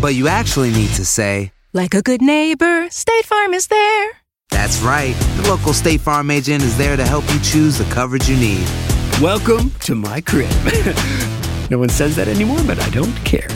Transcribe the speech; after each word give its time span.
But 0.00 0.14
you 0.14 0.28
actually 0.28 0.70
need 0.70 0.90
to 0.90 1.04
say, 1.04 1.52
Like 1.72 1.94
a 1.94 2.02
good 2.02 2.22
neighbor, 2.22 2.88
State 2.90 3.26
Farm 3.26 3.54
is 3.54 3.66
there. 3.66 4.10
That's 4.50 4.80
right. 4.80 5.14
The 5.36 5.48
local 5.48 5.72
State 5.72 6.00
Farm 6.00 6.30
agent 6.30 6.62
is 6.62 6.76
there 6.76 6.96
to 6.96 7.04
help 7.04 7.24
you 7.32 7.38
choose 7.40 7.78
the 7.78 7.84
coverage 7.92 8.28
you 8.28 8.36
need. 8.36 8.66
Welcome 9.20 9.70
to 9.80 9.94
my 9.94 10.20
crib. 10.20 10.50
no 11.70 11.78
one 11.78 11.88
says 11.90 12.16
that 12.16 12.28
anymore, 12.28 12.60
but 12.66 12.80
I 12.80 12.88
don't 12.90 13.14
care. 13.24 13.48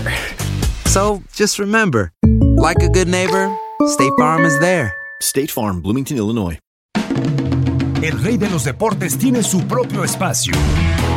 So 0.86 1.22
just 1.32 1.58
remember, 1.58 2.12
like 2.56 2.82
a 2.82 2.88
good 2.88 3.08
neighbor, 3.08 3.56
State 3.86 4.12
Farm 4.18 4.44
is 4.44 4.58
there. 4.60 4.94
State 5.20 5.50
Farm, 5.50 5.80
Bloomington, 5.80 6.16
Illinois. 6.18 6.58
El 8.02 8.22
rey 8.22 8.36
de 8.36 8.50
los 8.50 8.64
deportes 8.64 9.16
tiene 9.16 9.42
su 9.42 9.66
propio 9.66 10.04
espacio. 10.04 10.52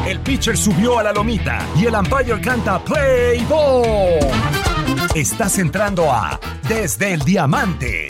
El 0.08 0.22
pitcher 0.22 0.58
subió 0.58 0.98
a 0.98 1.04
la 1.04 1.12
lomita 1.12 1.68
y 1.76 1.86
el 1.86 1.96
umpire 1.96 2.40
canta 2.40 2.82
Play 2.82 3.46
Ball. 3.50 4.77
Estás 5.18 5.58
entrando 5.58 6.12
a 6.12 6.40
Desde 6.70 7.12
el 7.12 7.22
Diamante. 7.22 8.08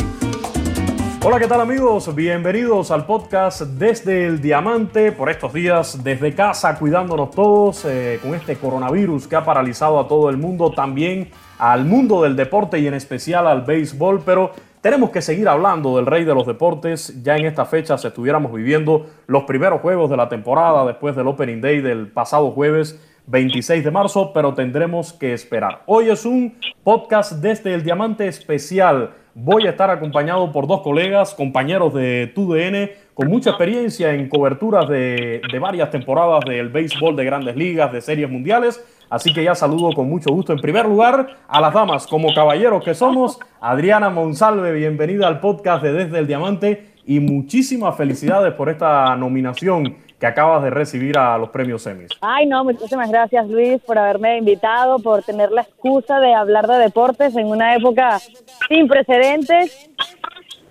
Hola, 1.23 1.39
¿qué 1.39 1.47
tal 1.47 1.61
amigos? 1.61 2.13
Bienvenidos 2.13 2.91
al 2.91 3.05
podcast 3.05 3.61
Desde 3.61 4.25
el 4.25 4.41
Diamante 4.41 5.13
por 5.13 5.29
estos 5.29 5.53
días 5.53 6.03
desde 6.03 6.35
casa, 6.35 6.77
cuidándonos 6.77 7.31
todos 7.31 7.85
eh, 7.85 8.19
con 8.21 8.35
este 8.35 8.57
coronavirus 8.57 9.25
que 9.25 9.37
ha 9.37 9.45
paralizado 9.45 10.01
a 10.01 10.07
todo 10.09 10.29
el 10.29 10.35
mundo, 10.35 10.71
también 10.71 11.31
al 11.59 11.85
mundo 11.85 12.23
del 12.23 12.35
deporte 12.35 12.77
y 12.77 12.87
en 12.87 12.93
especial 12.93 13.47
al 13.47 13.61
béisbol, 13.61 14.23
pero 14.25 14.51
tenemos 14.81 15.09
que 15.09 15.21
seguir 15.21 15.47
hablando 15.47 15.95
del 15.95 16.07
rey 16.07 16.25
de 16.25 16.35
los 16.35 16.45
deportes. 16.45 17.23
Ya 17.23 17.37
en 17.37 17.45
esta 17.45 17.63
fecha 17.63 17.97
se 17.97 18.09
estuviéramos 18.09 18.51
viviendo 18.51 19.05
los 19.27 19.45
primeros 19.45 19.79
juegos 19.79 20.09
de 20.09 20.17
la 20.17 20.27
temporada 20.27 20.85
después 20.85 21.15
del 21.15 21.27
Opening 21.27 21.61
Day 21.61 21.79
del 21.79 22.09
pasado 22.09 22.51
jueves 22.51 22.99
26 23.27 23.83
de 23.83 23.91
marzo, 23.91 24.31
pero 24.33 24.53
tendremos 24.53 25.11
que 25.11 25.33
esperar. 25.33 25.83
Hoy 25.85 26.09
es 26.09 26.25
un 26.25 26.55
podcast 26.83 27.33
desde 27.33 27.73
el 27.73 27.83
Diamante 27.83 28.25
especial. 28.27 29.11
Voy 29.35 29.67
a 29.67 29.71
estar 29.71 29.89
acompañado 29.89 30.49
por 30.51 30.65
dos 30.65 30.81
colegas, 30.81 31.35
compañeros 31.35 31.93
de 31.93 32.31
TUDN, 32.33 32.89
con 33.13 33.27
mucha 33.27 33.49
experiencia 33.49 34.13
en 34.13 34.29
coberturas 34.29 34.87
de, 34.87 35.41
de 35.51 35.59
varias 35.59 35.91
temporadas 35.91 36.45
del 36.45 36.69
béisbol 36.69 37.17
de 37.17 37.25
grandes 37.25 37.55
ligas, 37.57 37.91
de 37.91 37.99
series 37.99 38.29
mundiales. 38.29 38.83
Así 39.09 39.33
que 39.33 39.43
ya 39.43 39.55
saludo 39.55 39.91
con 39.93 40.09
mucho 40.09 40.31
gusto 40.31 40.53
en 40.53 40.59
primer 40.59 40.85
lugar 40.85 41.27
a 41.47 41.61
las 41.61 41.73
damas, 41.73 42.07
como 42.07 42.33
caballeros 42.33 42.83
que 42.83 42.93
somos. 42.93 43.39
Adriana 43.59 44.09
Monsalve, 44.09 44.71
bienvenida 44.71 45.27
al 45.27 45.41
podcast 45.41 45.83
de 45.83 45.91
Desde 45.91 46.19
el 46.19 46.27
Diamante 46.27 46.93
y 47.05 47.19
muchísimas 47.19 47.95
felicidades 47.95 48.53
por 48.53 48.69
esta 48.69 49.15
nominación 49.15 49.95
que 50.19 50.25
acabas 50.25 50.63
de 50.63 50.69
recibir 50.71 51.17
a 51.17 51.37
los 51.37 51.49
premios 51.49 51.85
Emmys. 51.85 52.09
Ay, 52.21 52.45
no, 52.47 52.63
muchísimas 52.63 53.09
gracias 53.11 53.47
Luis 53.47 53.79
por 53.85 53.97
haberme 53.99 54.37
invitado, 54.37 54.99
por 54.99 55.21
tener 55.23 55.51
la 55.51 55.61
excusa 55.61 56.19
de 56.19 56.33
hablar 56.33 56.65
de 56.67 56.77
deportes 56.77 57.35
en 57.35 57.47
una 57.47 57.75
época 57.75 58.19
sin 58.67 58.87
precedentes, 58.87 59.89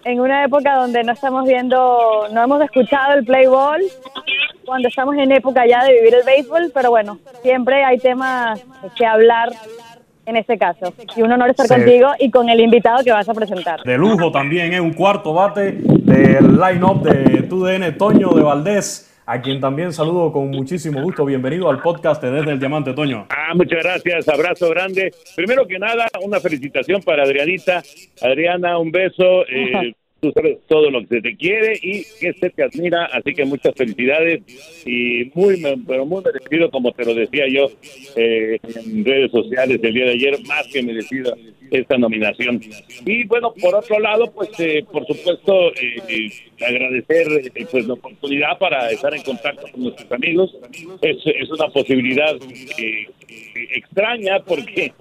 en 0.04 0.20
una 0.20 0.44
época 0.44 0.74
donde 0.76 1.02
no 1.04 1.12
estamos 1.12 1.44
viendo, 1.46 2.26
no 2.32 2.42
hemos 2.42 2.60
escuchado 2.62 3.14
el 3.14 3.24
play 3.24 3.46
ball, 3.46 3.80
cuando 4.64 4.88
estamos 4.88 5.14
en 5.16 5.30
época 5.30 5.64
ya 5.66 5.84
de 5.84 5.92
vivir 5.94 6.14
el 6.14 6.24
béisbol, 6.24 6.72
pero 6.74 6.90
bueno, 6.90 7.18
siempre 7.42 7.84
hay 7.84 7.98
temas 7.98 8.60
que 8.96 9.06
hablar 9.06 9.50
en 10.26 10.36
este 10.36 10.58
caso. 10.58 10.92
Y 11.14 11.22
un 11.22 11.30
honor 11.30 11.50
estar 11.50 11.66
Sí. 11.68 11.74
contigo 11.74 12.08
y 12.18 12.32
con 12.32 12.48
el 12.48 12.58
invitado 12.58 13.04
que 13.04 13.12
vas 13.12 13.28
a 13.28 13.34
presentar. 13.34 13.82
De 13.84 13.96
lujo 13.96 14.32
también, 14.32 14.72
es 14.72 14.80
un 14.80 14.92
cuarto 14.92 15.32
bate 15.34 15.72
del 15.82 16.58
line-up 16.60 17.02
de 17.02 17.42
TUDN, 17.44 17.96
Toño 17.96 18.30
de 18.30 18.42
Valdés, 18.42 19.12
a 19.26 19.42
quien 19.42 19.60
también 19.60 19.92
saludo 19.92 20.32
con 20.32 20.50
muchísimo 20.50 21.02
gusto. 21.02 21.24
Bienvenido 21.24 21.68
al 21.68 21.80
podcast 21.82 22.22
de 22.22 22.30
Desde 22.30 22.52
el 22.52 22.60
Diamante, 22.60 22.92
Toño. 22.92 23.26
Ah, 23.28 23.52
muchas 23.54 23.82
gracias, 23.82 24.28
abrazo 24.28 24.70
grande. 24.70 25.12
Primero 25.34 25.66
que 25.66 25.78
nada, 25.78 26.06
una 26.22 26.40
felicitación 26.40 27.02
para 27.02 27.24
Adrianita. 27.24 27.82
Adriana, 28.22 28.78
un 28.78 28.92
beso. 28.92 29.44
eh, 29.48 29.92
tú 30.20 30.32
sabes 30.32 30.58
todo 30.68 30.90
lo 30.90 31.00
que 31.02 31.16
se 31.16 31.20
te 31.22 31.36
quiere 31.36 31.78
y 31.82 32.04
que 32.20 32.32
se 32.32 32.50
te 32.50 32.62
admira, 32.62 33.06
así 33.06 33.34
que 33.34 33.44
muchas 33.44 33.74
felicidades 33.74 34.42
y 34.86 35.30
muy, 35.34 35.62
pero 35.86 36.06
muy 36.06 36.22
merecido, 36.22 36.70
como 36.70 36.92
te 36.92 37.04
lo 37.04 37.14
decía 37.14 37.44
yo 37.48 37.68
eh, 38.16 38.58
en 38.62 39.04
redes 39.04 39.30
sociales 39.30 39.80
el 39.82 39.92
día 39.92 40.04
de 40.06 40.12
ayer, 40.12 40.38
más 40.46 40.66
que 40.72 40.82
merecido 40.82 41.36
esta 41.70 41.98
nominación. 41.98 42.60
Y 43.04 43.24
bueno, 43.24 43.52
por 43.60 43.74
otro 43.74 43.98
lado, 43.98 44.30
pues 44.32 44.50
eh, 44.58 44.84
por 44.90 45.06
supuesto 45.06 45.72
eh, 45.72 46.02
eh, 46.08 46.30
agradecer 46.66 47.26
eh, 47.54 47.66
pues 47.70 47.86
la 47.86 47.94
oportunidad 47.94 48.58
para 48.58 48.90
estar 48.90 49.14
en 49.14 49.22
contacto 49.22 49.66
con 49.72 49.82
nuestros 49.84 50.10
amigos. 50.12 50.56
Es, 51.02 51.18
es 51.24 51.50
una 51.50 51.68
posibilidad 51.68 52.36
extraña 53.74 54.40
porque 54.40 54.92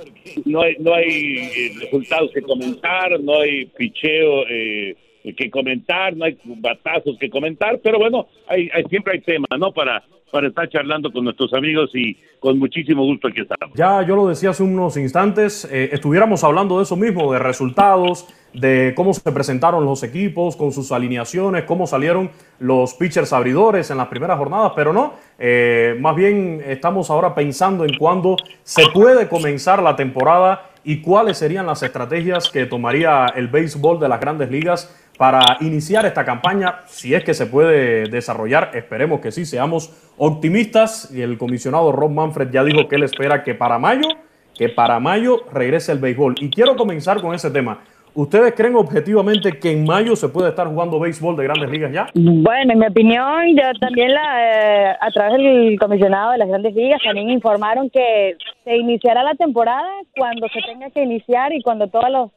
no 0.46 0.62
hay 0.62 0.76
no 0.80 0.94
hay 0.94 1.38
eh, 1.38 1.72
resultados 1.82 2.32
que 2.32 2.42
comentar, 2.42 3.20
no 3.20 3.40
hay 3.40 3.66
picheo 3.66 4.48
eh, 4.48 4.96
que 5.34 5.50
comentar, 5.50 6.16
no 6.16 6.26
hay 6.26 6.38
batazos 6.44 7.18
que 7.18 7.30
comentar, 7.30 7.80
pero 7.84 7.98
bueno, 7.98 8.28
hay, 8.48 8.70
siempre 8.90 9.14
hay 9.14 9.22
tema, 9.22 9.48
¿no? 9.58 9.72
Para 9.72 10.04
para 10.36 10.50
estar 10.50 10.68
charlando 10.68 11.14
con 11.14 11.24
nuestros 11.24 11.54
amigos 11.54 11.92
y 11.94 12.18
con 12.42 12.60
muchísimo 12.60 13.06
gusto 13.06 13.30
aquí 13.30 13.40
estamos. 13.40 13.74
Ya 13.78 14.02
yo 14.06 14.18
lo 14.18 14.28
decía 14.28 14.50
hace 14.50 14.64
unos 14.64 14.98
instantes, 14.98 15.66
eh, 15.72 15.92
estuviéramos 15.94 16.44
hablando 16.44 16.78
de 16.78 16.84
eso 16.84 16.98
mismo, 16.98 17.32
de 17.32 17.40
resultados, 17.40 18.28
de 18.54 18.94
cómo 18.98 19.14
se 19.14 19.32
presentaron 19.32 19.86
los 19.86 20.04
equipos 20.04 20.58
con 20.58 20.74
sus 20.74 20.92
alineaciones, 20.92 21.64
cómo 21.64 21.88
salieron 21.88 22.32
los 22.60 22.96
pitchers 22.96 23.32
abridores 23.32 23.92
en 23.92 23.98
las 23.98 24.08
primeras 24.08 24.38
jornadas, 24.38 24.74
pero 24.76 24.92
no, 24.92 25.14
eh, 25.40 25.96
más 26.02 26.18
bien 26.18 26.62
estamos 26.66 27.10
ahora 27.10 27.34
pensando 27.34 27.86
en 27.86 27.98
cuándo 27.98 28.36
se 28.64 28.84
puede 28.94 29.30
comenzar 29.30 29.82
la 29.82 29.96
temporada 29.96 30.70
y 30.86 31.02
cuáles 31.02 31.40
serían 31.40 31.66
las 31.66 31.82
estrategias 31.82 32.50
que 32.50 32.68
tomaría 32.68 33.26
el 33.36 33.48
béisbol 33.48 34.00
de 34.00 34.08
las 34.08 34.20
grandes 34.20 34.52
ligas 34.52 34.96
para 35.18 35.58
iniciar 35.62 36.06
esta 36.06 36.24
campaña, 36.24 36.82
si 36.86 37.16
es 37.16 37.24
que 37.24 37.34
se 37.34 37.48
puede 37.48 38.04
desarrollar, 38.10 38.72
esperemos 38.76 39.20
que 39.20 39.32
sí, 39.32 39.46
seamos 39.46 39.92
optimistas. 40.18 41.10
Y 41.12 41.22
el 41.22 41.38
comisionado 41.38 41.92
Rob 41.92 42.12
Manfred 42.12 42.52
ya 42.52 42.64
dijo 42.64 42.88
que 42.88 42.98
él 42.98 43.04
espera 43.04 43.44
que 43.44 43.56
para 43.56 43.80
mayo, 43.80 44.08
que 44.54 44.70
para 44.70 45.00
mayo 45.00 45.42
regrese 45.52 45.92
el 45.92 46.00
béisbol. 46.00 46.36
Y 46.40 46.50
quiero 46.50 46.76
comenzar 46.76 47.22
con 47.22 47.34
ese 47.34 47.50
tema. 47.50 47.80
¿Ustedes 48.16 48.54
creen 48.56 48.78
objetivamente 48.78 49.60
que 49.60 49.74
en 49.74 49.84
mayo 49.84 50.16
se 50.16 50.30
puede 50.30 50.48
estar 50.48 50.68
jugando 50.68 51.02
béisbol 51.02 51.36
de 51.36 51.44
grandes 51.44 51.70
ligas 51.70 51.92
ya? 51.92 52.08
Bueno, 52.14 52.72
en 52.72 52.80
mi 52.80 52.88
opinión, 52.88 53.58
ya 53.58 53.74
también 53.74 54.14
la, 54.14 54.92
eh, 54.92 54.96
a 55.02 55.12
través 55.12 55.34
del 55.34 55.78
comisionado 55.78 56.32
de 56.32 56.38
las 56.38 56.48
grandes 56.48 56.74
ligas 56.74 57.02
también 57.04 57.30
informaron 57.30 57.90
que 57.90 58.38
se 58.64 58.78
iniciará 58.78 59.22
la 59.22 59.36
temporada 59.36 59.90
cuando 60.18 60.48
se 60.48 60.62
tenga 60.62 60.90
que 60.92 61.04
iniciar 61.04 61.52
y 61.52 61.62
cuando 61.62 61.90
todos 61.90 62.10
los 62.10 62.32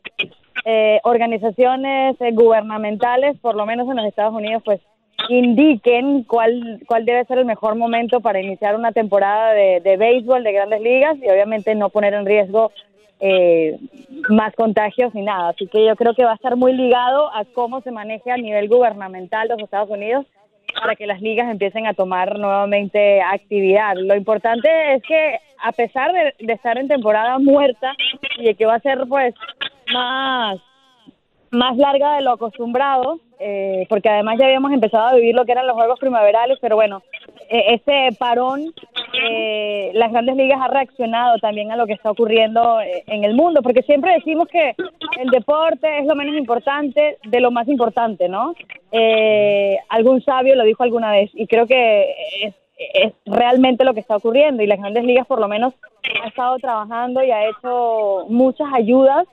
eh, 0.65 0.99
organizaciones 1.05 2.21
eh, 2.23 2.33
gubernamentales, 2.33 3.39
por 3.39 3.55
lo 3.55 3.65
menos 3.65 3.89
en 3.89 3.99
los 3.99 4.07
Estados 4.07 4.35
Unidos, 4.35 4.65
pues 4.65 4.81
indiquen 5.29 6.25
cuál, 6.25 6.81
cuál 6.89 7.05
debe 7.05 7.25
ser 7.27 7.39
el 7.39 7.45
mejor 7.45 7.77
momento 7.77 8.19
para 8.19 8.41
iniciar 8.41 8.75
una 8.75 8.91
temporada 8.91 9.53
de, 9.53 9.81
de 9.81 9.97
béisbol 9.97 10.43
de 10.43 10.53
grandes 10.53 10.81
ligas 10.81 11.17
y 11.23 11.31
obviamente 11.31 11.77
no 11.77 11.89
poner 11.91 12.15
en 12.15 12.27
riesgo 12.27 12.73
eh, 13.21 13.79
más 14.29 14.55
contagios 14.55 15.15
ni 15.15 15.23
nada. 15.23 15.51
Así 15.51 15.67
que 15.67 15.85
yo 15.85 15.97
creo 15.97 16.15
que 16.15 16.25
va 16.25 16.33
a 16.33 16.37
estar 16.37 16.57
muy 16.57 16.73
ligado 16.73 17.35
a 17.35 17.45
cómo 17.45 17.81
se 17.81 17.91
maneja 17.91 18.35
a 18.35 18.39
nivel 18.39 18.69
gubernamental 18.69 19.49
los 19.49 19.61
Estados 19.61 19.91
Unidos 19.91 20.27
para 20.81 20.97
que 20.97 21.07
las 21.07 21.21
ligas 21.21 21.51
empiecen 21.51 21.87
a 21.87 21.95
tomar 21.95 22.39
nuevamente 22.39 23.21
actividad. 23.23 23.95
Lo 23.97 24.15
importante 24.15 24.69
es 24.95 25.03
que 25.03 25.39
a 25.63 25.73
pesar 25.73 26.13
de, 26.13 26.35
de 26.39 26.53
estar 26.53 26.79
en 26.79 26.89
temporada 26.89 27.39
muerta 27.39 27.93
y 28.39 28.45
de 28.45 28.55
que 28.55 28.67
va 28.67 28.75
a 28.75 28.81
ser 28.81 28.99
pues 29.09 29.35
más 29.93 30.61
más 31.51 31.77
larga 31.77 32.17
de 32.17 32.23
lo 32.23 32.33
acostumbrado, 32.33 33.21
eh, 33.39 33.87
porque 33.89 34.09
además 34.09 34.37
ya 34.39 34.47
habíamos 34.47 34.73
empezado 34.73 35.09
a 35.09 35.15
vivir 35.15 35.35
lo 35.35 35.45
que 35.45 35.53
eran 35.53 35.67
los 35.67 35.77
juegos 35.77 35.99
primaverales, 35.99 36.59
pero 36.61 36.77
bueno, 36.77 37.03
eh, 37.49 37.75
este 37.75 38.11
parón, 38.19 38.75
eh, 39.15 39.91
las 39.95 40.13
grandes 40.13 40.37
ligas 40.37 40.61
ha 40.61 40.69
reaccionado 40.69 41.39
también 41.39 41.73
a 41.73 41.77
lo 41.77 41.87
que 41.87 41.95
está 41.95 42.11
ocurriendo 42.11 42.81
eh, 42.81 43.05
en 43.07 43.25
el 43.25 43.35
mundo, 43.35 43.63
porque 43.63 43.83
siempre 43.83 44.13
decimos 44.13 44.49
que 44.49 44.75
el 45.21 45.31
deporte 45.31 45.99
es 45.99 46.07
lo 46.07 46.15
menos 46.15 46.37
importante 46.37 47.17
de 47.25 47.41
lo 47.41 47.51
más 47.51 47.67
importante, 47.69 48.29
¿no? 48.29 48.55
Eh, 48.93 49.79
algún 49.89 50.23
sabio 50.23 50.55
lo 50.57 50.65
dijo 50.65 50.83
alguna 50.83 51.11
vez 51.11 51.31
y 51.35 51.47
creo 51.47 51.67
que 51.67 52.15
es, 52.43 52.55
es 52.77 53.13
realmente 53.25 53.85
lo 53.85 53.95
que 53.95 54.01
está 54.01 54.17
ocurriendo 54.17 54.63
y 54.63 54.67
las 54.67 54.79
grandes 54.79 55.05
ligas 55.05 55.27
por 55.27 55.41
lo 55.41 55.49
menos 55.49 55.75
ha 56.23 56.29
estado 56.29 56.59
trabajando 56.59 57.23
y 57.23 57.31
ha 57.31 57.49
hecho 57.49 58.27
muchas 58.29 58.69
ayudas 58.73 59.27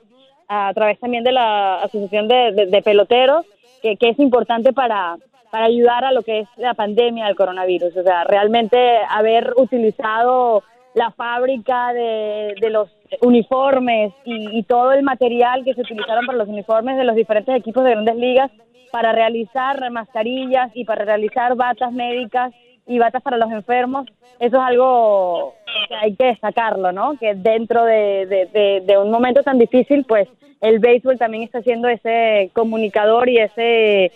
a 0.48 0.72
través 0.74 0.98
también 1.00 1.24
de 1.24 1.32
la 1.32 1.82
Asociación 1.82 2.28
de, 2.28 2.52
de, 2.52 2.66
de 2.66 2.82
Peloteros, 2.82 3.44
que, 3.82 3.96
que, 3.96 4.10
es 4.10 4.18
importante 4.18 4.72
para, 4.72 5.16
para 5.50 5.66
ayudar 5.66 6.04
a 6.04 6.12
lo 6.12 6.22
que 6.22 6.40
es 6.40 6.48
la 6.56 6.74
pandemia 6.74 7.26
del 7.26 7.36
coronavirus. 7.36 7.96
O 7.96 8.02
sea, 8.02 8.24
realmente 8.24 8.78
haber 9.08 9.52
utilizado 9.56 10.62
la 10.94 11.10
fábrica 11.10 11.92
de, 11.92 12.54
de 12.60 12.70
los 12.70 12.88
uniformes 13.20 14.12
y, 14.24 14.62
todo 14.64 14.92
el 14.92 15.02
material 15.02 15.64
que 15.64 15.74
se 15.74 15.82
utilizaron 15.82 16.26
para 16.26 16.38
los 16.38 16.48
uniformes 16.48 16.96
de 16.96 17.04
los 17.04 17.14
diferentes 17.14 17.54
equipos 17.54 17.84
de 17.84 17.90
grandes 17.90 18.16
ligas 18.16 18.50
para 18.90 19.12
realizar 19.12 19.90
mascarillas 19.90 20.70
y 20.74 20.84
para 20.84 21.04
realizar 21.04 21.54
batas 21.54 21.92
médicas 21.92 22.52
y 22.86 22.98
batas 22.98 23.22
para 23.22 23.36
los 23.36 23.50
enfermos, 23.50 24.06
eso 24.38 24.56
es 24.56 24.62
algo 24.62 25.54
que 25.88 25.94
hay 25.94 26.14
que 26.14 26.26
destacarlo, 26.26 26.92
¿no? 26.92 27.18
Que 27.18 27.34
dentro 27.34 27.84
de, 27.84 28.82
de, 28.86 28.98
un 28.98 29.10
momento 29.10 29.42
tan 29.42 29.58
difícil, 29.58 30.04
pues 30.04 30.28
el 30.60 30.78
béisbol 30.78 31.18
también 31.18 31.42
está 31.42 31.62
siendo 31.62 31.88
ese 31.88 32.50
comunicador 32.54 33.28
y 33.28 33.38
ese 33.38 34.12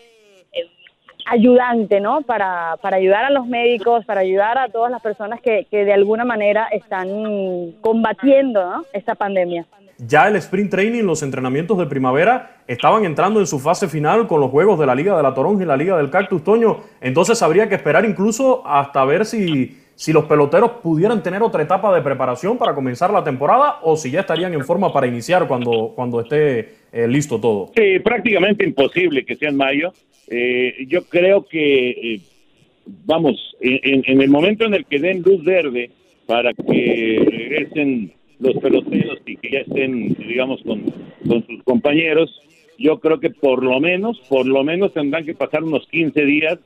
ayudante, 1.26 2.00
¿no? 2.00 2.22
Para, 2.22 2.76
para 2.80 2.96
ayudar 2.96 3.24
a 3.24 3.30
los 3.30 3.46
médicos, 3.46 4.04
para 4.04 4.20
ayudar 4.20 4.58
a 4.58 4.68
todas 4.68 4.90
las 4.90 5.02
personas 5.02 5.40
que, 5.40 5.66
que 5.70 5.84
de 5.84 5.92
alguna 5.92 6.24
manera 6.24 6.68
están 6.72 7.72
combatiendo 7.80 8.62
¿no? 8.62 8.84
esta 8.92 9.14
pandemia 9.14 9.66
ya 10.06 10.28
el 10.28 10.36
sprint 10.36 10.70
training, 10.70 11.02
los 11.04 11.22
entrenamientos 11.22 11.76
de 11.78 11.86
primavera 11.86 12.62
estaban 12.66 13.04
entrando 13.04 13.40
en 13.40 13.46
su 13.46 13.58
fase 13.58 13.88
final 13.88 14.26
con 14.26 14.40
los 14.40 14.50
juegos 14.50 14.78
de 14.78 14.86
la 14.86 14.94
Liga 14.94 15.16
de 15.16 15.22
la 15.22 15.34
Toronja 15.34 15.62
y 15.62 15.66
la 15.66 15.76
Liga 15.76 15.96
del 15.96 16.10
Cactus 16.10 16.42
Toño. 16.42 16.80
Entonces 17.00 17.42
habría 17.42 17.68
que 17.68 17.74
esperar 17.74 18.04
incluso 18.04 18.66
hasta 18.66 19.04
ver 19.04 19.26
si, 19.26 19.76
si 19.94 20.12
los 20.12 20.24
peloteros 20.24 20.72
pudieran 20.82 21.22
tener 21.22 21.42
otra 21.42 21.62
etapa 21.62 21.94
de 21.94 22.00
preparación 22.00 22.56
para 22.56 22.74
comenzar 22.74 23.10
la 23.10 23.22
temporada 23.22 23.78
o 23.82 23.96
si 23.96 24.10
ya 24.10 24.20
estarían 24.20 24.54
en 24.54 24.64
forma 24.64 24.92
para 24.92 25.06
iniciar 25.06 25.46
cuando, 25.46 25.92
cuando 25.94 26.20
esté 26.20 26.76
eh, 26.92 27.06
listo 27.06 27.38
todo. 27.38 27.70
Sí, 27.76 27.98
prácticamente 27.98 28.64
imposible 28.64 29.24
que 29.24 29.36
sea 29.36 29.50
en 29.50 29.56
mayo. 29.56 29.92
Eh, 30.30 30.86
yo 30.88 31.02
creo 31.04 31.46
que, 31.46 31.90
eh, 31.90 32.20
vamos, 33.04 33.56
en, 33.60 34.04
en 34.06 34.20
el 34.22 34.30
momento 34.30 34.64
en 34.64 34.74
el 34.74 34.86
que 34.86 35.00
den 35.00 35.22
luz 35.22 35.44
verde 35.44 35.90
para 36.26 36.54
que 36.54 37.26
regresen 37.28 38.12
los 38.38 38.56
peloteros 38.58 39.18
y 39.26 39.36
que 39.36 39.50
ya 39.50 39.58
estén, 39.58 40.14
digamos, 40.14 40.62
con, 40.62 40.82
con 41.26 41.46
sus 41.46 41.62
compañeros, 41.64 42.30
yo 42.78 42.98
creo 43.00 43.20
que 43.20 43.30
por 43.30 43.62
lo 43.62 43.78
menos, 43.80 44.18
por 44.28 44.46
lo 44.46 44.64
menos 44.64 44.94
tendrán 44.94 45.26
que 45.26 45.34
pasar 45.34 45.62
unos 45.62 45.86
15 45.88 46.24
días 46.24 46.58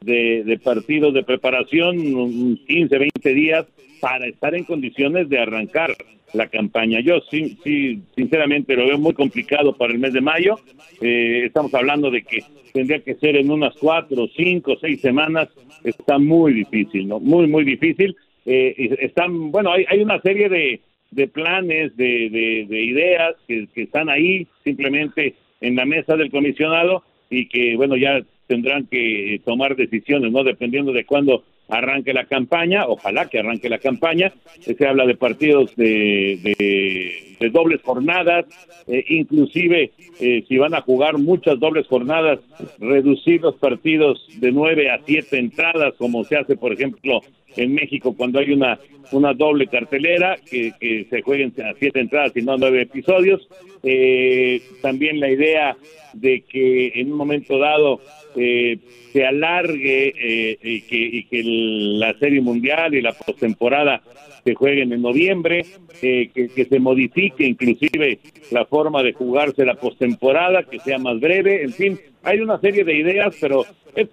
de, 0.00 0.44
de 0.44 0.58
partidos 0.58 1.14
de 1.14 1.22
preparación, 1.22 2.56
15, 2.66 2.98
20 2.98 3.34
días, 3.34 3.66
para 4.00 4.26
estar 4.26 4.54
en 4.54 4.64
condiciones 4.64 5.28
de 5.28 5.38
arrancar 5.38 5.96
la 6.32 6.48
campaña. 6.48 7.00
Yo 7.00 7.20
sí, 7.30 7.58
sí, 7.64 8.02
sinceramente 8.14 8.76
lo 8.76 8.86
veo 8.86 8.98
muy 8.98 9.14
complicado 9.14 9.76
para 9.76 9.92
el 9.92 9.98
mes 9.98 10.12
de 10.12 10.20
mayo. 10.20 10.58
Eh, 11.00 11.44
estamos 11.46 11.72
hablando 11.74 12.10
de 12.10 12.22
que 12.22 12.40
tendría 12.72 13.00
que 13.00 13.14
ser 13.14 13.36
en 13.36 13.50
unas 13.50 13.74
cuatro, 13.76 14.28
cinco, 14.36 14.76
seis 14.80 15.00
semanas. 15.00 15.48
Está 15.84 16.18
muy 16.18 16.52
difícil, 16.52 17.08
¿no? 17.08 17.20
Muy, 17.20 17.46
muy 17.46 17.64
difícil. 17.64 18.16
Eh, 18.44 18.96
están, 19.00 19.50
bueno, 19.50 19.72
hay, 19.72 19.84
hay 19.88 20.00
una 20.00 20.20
serie 20.20 20.48
de, 20.48 20.80
de 21.10 21.28
planes, 21.28 21.96
de, 21.96 22.30
de, 22.30 22.66
de 22.68 22.84
ideas 22.84 23.36
que, 23.46 23.66
que, 23.74 23.82
están 23.82 24.08
ahí 24.08 24.46
simplemente 24.64 25.34
en 25.60 25.76
la 25.76 25.84
mesa 25.84 26.16
del 26.16 26.30
comisionado 26.30 27.02
y 27.30 27.46
que, 27.46 27.76
bueno, 27.76 27.96
ya 27.96 28.22
tendrán 28.48 28.86
que 28.86 29.40
tomar 29.44 29.76
decisiones, 29.76 30.32
¿no? 30.32 30.42
Dependiendo 30.42 30.92
de 30.92 31.04
cuándo 31.04 31.44
arranque 31.68 32.14
la 32.14 32.24
campaña, 32.24 32.86
ojalá 32.86 33.28
que 33.28 33.38
arranque 33.38 33.68
la 33.68 33.78
campaña, 33.78 34.32
se 34.60 34.86
habla 34.86 35.04
de 35.06 35.14
partidos 35.14 35.76
de, 35.76 36.40
de, 36.42 37.36
de 37.38 37.50
dobles 37.50 37.82
jornadas, 37.82 38.46
eh, 38.86 39.04
inclusive 39.08 39.92
eh, 40.18 40.44
si 40.48 40.56
van 40.56 40.74
a 40.74 40.80
jugar 40.80 41.18
muchas 41.18 41.60
dobles 41.60 41.86
jornadas, 41.86 42.40
reducir 42.78 43.42
los 43.42 43.56
partidos 43.56 44.26
de 44.40 44.50
nueve 44.50 44.90
a 44.90 45.00
siete 45.04 45.38
entradas, 45.38 45.94
como 45.98 46.24
se 46.24 46.36
hace, 46.36 46.56
por 46.56 46.72
ejemplo, 46.72 47.20
en 47.56 47.74
México 47.74 48.14
cuando 48.16 48.38
hay 48.38 48.52
una, 48.52 48.78
una 49.12 49.32
doble 49.32 49.66
cartelera, 49.66 50.36
que, 50.48 50.72
que 50.80 51.06
se 51.10 51.22
jueguen 51.22 51.52
a 51.62 51.74
siete 51.78 52.00
entradas 52.00 52.36
y 52.36 52.42
no 52.42 52.52
a 52.52 52.58
nueve 52.58 52.82
episodios. 52.82 53.48
Eh, 53.82 54.60
también 54.82 55.20
la 55.20 55.30
idea 55.30 55.76
de 56.12 56.42
que 56.42 56.92
en 56.94 57.12
un 57.12 57.18
momento 57.18 57.58
dado 57.58 58.00
eh, 58.36 58.78
se 59.12 59.26
alargue 59.26 60.14
eh, 60.16 60.58
y, 60.62 60.80
que, 60.82 60.96
y 60.96 61.24
que 61.24 61.42
la 61.44 62.16
Serie 62.18 62.40
Mundial 62.40 62.94
y 62.94 63.02
la 63.02 63.12
postemporada 63.12 64.02
se 64.44 64.54
jueguen 64.54 64.92
en 64.92 65.02
noviembre, 65.02 65.64
eh, 66.00 66.30
que, 66.32 66.48
que, 66.48 66.64
se 66.64 66.78
modifique 66.78 67.44
inclusive 67.44 68.18
la 68.50 68.64
forma 68.64 69.02
de 69.02 69.12
jugarse 69.12 69.64
la 69.64 69.74
postemporada, 69.74 70.62
que 70.62 70.78
sea 70.78 70.98
más 70.98 71.20
breve, 71.20 71.62
en 71.64 71.72
fin, 71.72 71.98
hay 72.22 72.40
una 72.40 72.58
serie 72.60 72.84
de 72.84 72.96
ideas, 72.96 73.36
pero 73.40 73.64
eh, 73.94 74.06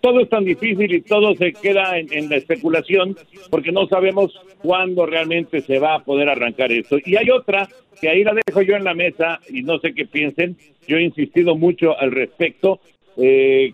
todo 0.00 0.20
es 0.20 0.28
tan 0.28 0.44
difícil 0.44 0.92
y 0.92 1.00
todo 1.00 1.34
se 1.34 1.52
queda 1.52 1.98
en, 1.98 2.28
la 2.28 2.36
especulación 2.36 3.16
porque 3.50 3.72
no 3.72 3.86
sabemos 3.86 4.32
cuándo 4.58 5.06
realmente 5.06 5.60
se 5.60 5.78
va 5.78 5.94
a 5.94 6.04
poder 6.04 6.28
arrancar 6.28 6.70
esto. 6.72 6.98
Y 7.04 7.16
hay 7.16 7.30
otra 7.30 7.68
que 8.00 8.08
ahí 8.08 8.24
la 8.24 8.34
dejo 8.34 8.62
yo 8.62 8.76
en 8.76 8.84
la 8.84 8.94
mesa 8.94 9.40
y 9.48 9.62
no 9.62 9.78
sé 9.78 9.94
qué 9.94 10.06
piensen, 10.06 10.56
yo 10.86 10.96
he 10.96 11.02
insistido 11.02 11.56
mucho 11.56 11.98
al 11.98 12.10
respecto, 12.10 12.80
eh, 13.16 13.72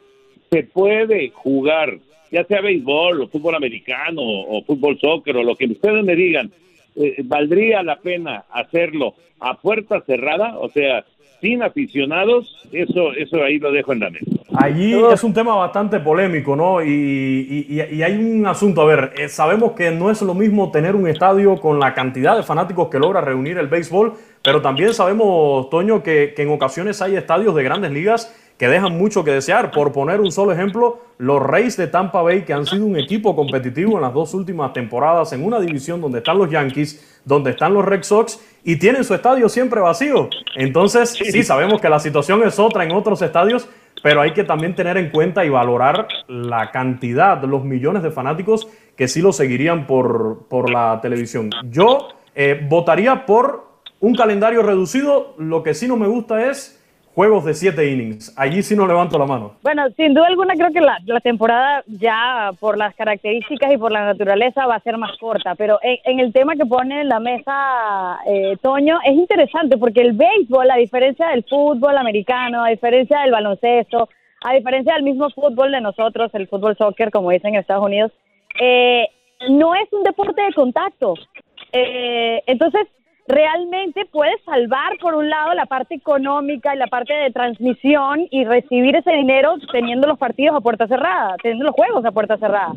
se 0.50 0.62
puede 0.64 1.30
jugar, 1.30 1.98
ya 2.30 2.44
sea 2.44 2.60
béisbol 2.60 3.22
o 3.22 3.28
fútbol 3.28 3.54
americano 3.54 4.22
o, 4.22 4.58
o 4.58 4.62
fútbol 4.64 4.98
soccer 4.98 5.36
o 5.36 5.42
lo 5.42 5.56
que 5.56 5.66
ustedes 5.66 6.04
me 6.04 6.16
digan, 6.16 6.50
eh, 6.96 7.16
¿valdría 7.24 7.82
la 7.82 7.96
pena 7.96 8.44
hacerlo 8.50 9.14
a 9.38 9.60
puerta 9.60 10.00
cerrada? 10.00 10.58
O 10.58 10.68
sea, 10.68 11.04
sin 11.40 11.62
aficionados, 11.62 12.68
eso, 12.72 13.12
eso 13.12 13.42
ahí 13.42 13.58
lo 13.58 13.72
dejo 13.72 13.92
en 13.92 14.00
la 14.00 14.10
mesa. 14.10 14.26
Allí 14.56 14.94
es 15.12 15.22
un 15.22 15.32
tema 15.32 15.54
bastante 15.54 16.00
polémico, 16.00 16.56
¿no? 16.56 16.82
Y, 16.82 17.66
y, 17.68 17.80
y 17.80 18.02
hay 18.02 18.16
un 18.16 18.46
asunto, 18.46 18.82
a 18.82 18.86
ver, 18.86 19.12
eh, 19.16 19.28
sabemos 19.28 19.72
que 19.72 19.90
no 19.90 20.10
es 20.10 20.20
lo 20.22 20.34
mismo 20.34 20.70
tener 20.70 20.96
un 20.96 21.06
estadio 21.06 21.56
con 21.56 21.78
la 21.78 21.94
cantidad 21.94 22.36
de 22.36 22.42
fanáticos 22.42 22.88
que 22.88 22.98
logra 22.98 23.20
reunir 23.20 23.58
el 23.58 23.68
béisbol, 23.68 24.14
pero 24.42 24.60
también 24.60 24.94
sabemos, 24.94 25.70
Toño, 25.70 26.02
que, 26.02 26.32
que 26.34 26.42
en 26.42 26.50
ocasiones 26.50 27.00
hay 27.02 27.16
estadios 27.16 27.54
de 27.54 27.62
grandes 27.62 27.92
ligas 27.92 28.34
que 28.58 28.68
dejan 28.68 28.98
mucho 28.98 29.24
que 29.24 29.30
desear. 29.30 29.70
Por 29.70 29.92
poner 29.92 30.20
un 30.20 30.32
solo 30.32 30.52
ejemplo, 30.52 31.00
los 31.18 31.40
Rays 31.40 31.76
de 31.76 31.86
Tampa 31.86 32.22
Bay, 32.22 32.42
que 32.42 32.52
han 32.52 32.66
sido 32.66 32.84
un 32.84 32.98
equipo 32.98 33.34
competitivo 33.34 33.96
en 33.96 34.02
las 34.02 34.12
dos 34.12 34.34
últimas 34.34 34.72
temporadas, 34.72 35.32
en 35.32 35.44
una 35.44 35.60
división 35.60 36.00
donde 36.00 36.18
están 36.18 36.38
los 36.38 36.50
Yankees, 36.50 37.20
donde 37.24 37.52
están 37.52 37.72
los 37.72 37.84
Red 37.84 38.02
Sox, 38.02 38.40
y 38.64 38.76
tienen 38.76 39.04
su 39.04 39.14
estadio 39.14 39.48
siempre 39.48 39.80
vacío. 39.80 40.28
Entonces, 40.56 41.10
sí, 41.10 41.42
sabemos 41.44 41.80
que 41.80 41.88
la 41.88 42.00
situación 42.00 42.42
es 42.42 42.58
otra 42.58 42.84
en 42.84 42.92
otros 42.92 43.22
estadios, 43.22 43.68
pero 44.02 44.20
hay 44.20 44.32
que 44.32 44.44
también 44.44 44.74
tener 44.74 44.96
en 44.96 45.10
cuenta 45.10 45.44
y 45.44 45.48
valorar 45.48 46.08
la 46.26 46.70
cantidad, 46.70 47.42
los 47.44 47.64
millones 47.64 48.02
de 48.02 48.10
fanáticos 48.10 48.68
que 48.96 49.08
sí 49.08 49.22
lo 49.22 49.32
seguirían 49.32 49.86
por, 49.86 50.46
por 50.48 50.70
la 50.70 50.98
televisión. 51.00 51.50
Yo 51.70 52.08
eh, 52.34 52.60
votaría 52.68 53.24
por 53.24 53.68
un 54.00 54.14
calendario 54.14 54.62
reducido, 54.62 55.34
lo 55.38 55.62
que 55.62 55.74
sí 55.74 55.88
no 55.88 55.96
me 55.96 56.06
gusta 56.06 56.50
es 56.50 56.77
juegos 57.18 57.44
de 57.44 57.54
siete 57.54 57.90
innings. 57.90 58.32
Allí 58.36 58.62
sí 58.62 58.76
no 58.76 58.86
levanto 58.86 59.18
la 59.18 59.26
mano. 59.26 59.56
Bueno, 59.64 59.88
sin 59.96 60.14
duda 60.14 60.28
alguna 60.28 60.54
creo 60.54 60.70
que 60.70 60.80
la, 60.80 61.20
temporada 61.20 61.82
ya 61.88 62.52
por 62.60 62.78
las 62.78 62.94
características 62.94 63.72
y 63.72 63.76
por 63.76 63.90
la 63.90 64.04
naturaleza 64.04 64.68
va 64.68 64.76
a 64.76 64.80
ser 64.82 64.96
más 64.98 65.18
corta, 65.18 65.56
pero 65.56 65.80
en, 65.82 66.20
el 66.20 66.32
tema 66.32 66.54
que 66.54 66.64
pone 66.64 67.00
en 67.00 67.08
la 67.08 67.18
mesa 67.18 68.20
eh, 68.24 68.56
Toño 68.62 69.00
es 69.04 69.14
interesante 69.14 69.76
porque 69.76 70.00
el 70.00 70.12
béisbol, 70.12 70.70
a 70.70 70.76
diferencia 70.76 71.26
del 71.30 71.42
fútbol 71.42 71.98
americano, 71.98 72.62
a 72.62 72.68
diferencia 72.68 73.18
del 73.22 73.32
baloncesto, 73.32 74.08
a 74.44 74.54
diferencia 74.54 74.94
del 74.94 75.02
mismo 75.02 75.28
fútbol 75.30 75.72
de 75.72 75.80
nosotros, 75.80 76.30
el 76.34 76.46
fútbol 76.46 76.76
soccer, 76.76 77.10
como 77.10 77.32
dicen 77.32 77.54
en 77.54 77.60
Estados 77.62 77.84
Unidos, 77.84 78.12
eh, 78.60 79.08
no 79.48 79.74
es 79.74 79.92
un 79.92 80.04
deporte 80.04 80.40
de 80.40 80.52
contacto. 80.52 81.14
Eh, 81.72 82.44
entonces, 82.46 82.86
realmente 83.28 84.06
puedes 84.10 84.42
salvar, 84.44 84.98
por 85.00 85.14
un 85.14 85.28
lado, 85.28 85.52
la 85.54 85.66
parte 85.66 85.94
económica 85.94 86.74
y 86.74 86.78
la 86.78 86.86
parte 86.86 87.12
de 87.12 87.30
transmisión 87.30 88.26
y 88.30 88.44
recibir 88.44 88.96
ese 88.96 89.12
dinero 89.12 89.54
teniendo 89.70 90.08
los 90.08 90.18
partidos 90.18 90.56
a 90.56 90.60
puerta 90.60 90.88
cerrada, 90.88 91.36
teniendo 91.42 91.66
los 91.66 91.74
juegos 91.74 92.04
a 92.04 92.10
puerta 92.10 92.38
cerrada. 92.38 92.72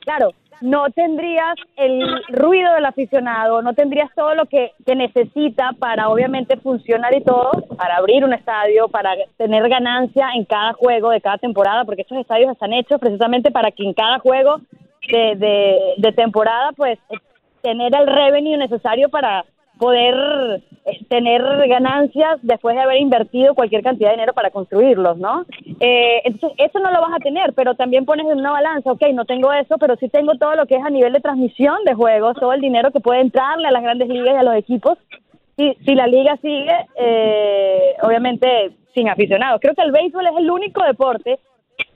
Claro, 0.00 0.30
no 0.60 0.86
tendrías 0.90 1.56
el 1.76 2.00
ruido 2.28 2.72
del 2.74 2.86
aficionado, 2.86 3.60
no 3.60 3.74
tendrías 3.74 4.08
todo 4.14 4.34
lo 4.34 4.46
que, 4.46 4.72
que 4.86 4.94
necesita 4.94 5.72
para 5.78 6.08
obviamente 6.08 6.56
funcionar 6.56 7.14
y 7.14 7.22
todo, 7.22 7.50
para 7.76 7.96
abrir 7.96 8.24
un 8.24 8.32
estadio, 8.32 8.88
para 8.88 9.10
tener 9.36 9.68
ganancia 9.68 10.28
en 10.34 10.44
cada 10.44 10.72
juego 10.74 11.10
de 11.10 11.20
cada 11.20 11.38
temporada, 11.38 11.84
porque 11.84 12.02
esos 12.02 12.18
estadios 12.18 12.52
están 12.52 12.72
hechos 12.72 13.00
precisamente 13.00 13.50
para 13.50 13.72
que 13.72 13.82
en 13.82 13.94
cada 13.94 14.20
juego 14.20 14.60
de, 15.10 15.94
de 15.96 16.12
temporada, 16.12 16.70
pues, 16.76 16.98
tener 17.62 17.92
el 17.94 18.06
revenue 18.06 18.56
necesario 18.56 19.08
para 19.08 19.44
poder 19.78 20.62
eh, 20.84 21.04
tener 21.08 21.42
ganancias 21.68 22.38
después 22.42 22.76
de 22.76 22.82
haber 22.82 23.00
invertido 23.00 23.54
cualquier 23.54 23.82
cantidad 23.82 24.10
de 24.10 24.16
dinero 24.16 24.34
para 24.34 24.50
construirlos, 24.50 25.16
¿no? 25.18 25.46
Eh, 25.80 26.22
entonces, 26.24 26.58
eso 26.58 26.78
no 26.80 26.90
lo 26.90 27.00
vas 27.00 27.14
a 27.14 27.22
tener, 27.22 27.52
pero 27.54 27.74
también 27.74 28.04
pones 28.04 28.26
en 28.26 28.38
una 28.38 28.52
balanza, 28.52 28.92
ok, 28.92 29.02
no 29.14 29.24
tengo 29.24 29.52
eso, 29.52 29.76
pero 29.78 29.96
sí 29.96 30.08
tengo 30.08 30.34
todo 30.34 30.54
lo 30.56 30.66
que 30.66 30.76
es 30.76 30.84
a 30.84 30.90
nivel 30.90 31.12
de 31.12 31.20
transmisión 31.20 31.76
de 31.84 31.94
juegos, 31.94 32.36
todo 32.38 32.52
el 32.52 32.60
dinero 32.60 32.90
que 32.90 33.00
puede 33.00 33.20
entrarle 33.20 33.68
a 33.68 33.72
las 33.72 33.82
grandes 33.82 34.08
ligas 34.08 34.34
y 34.34 34.38
a 34.38 34.42
los 34.42 34.54
equipos. 34.56 34.98
Y 35.56 35.74
si 35.84 35.94
la 35.94 36.06
liga 36.06 36.36
sigue, 36.36 36.74
eh, 36.96 37.94
obviamente 38.02 38.72
sin 38.94 39.08
aficionados. 39.08 39.60
Creo 39.60 39.74
que 39.74 39.82
el 39.82 39.92
béisbol 39.92 40.26
es 40.26 40.36
el 40.38 40.50
único 40.50 40.84
deporte 40.84 41.38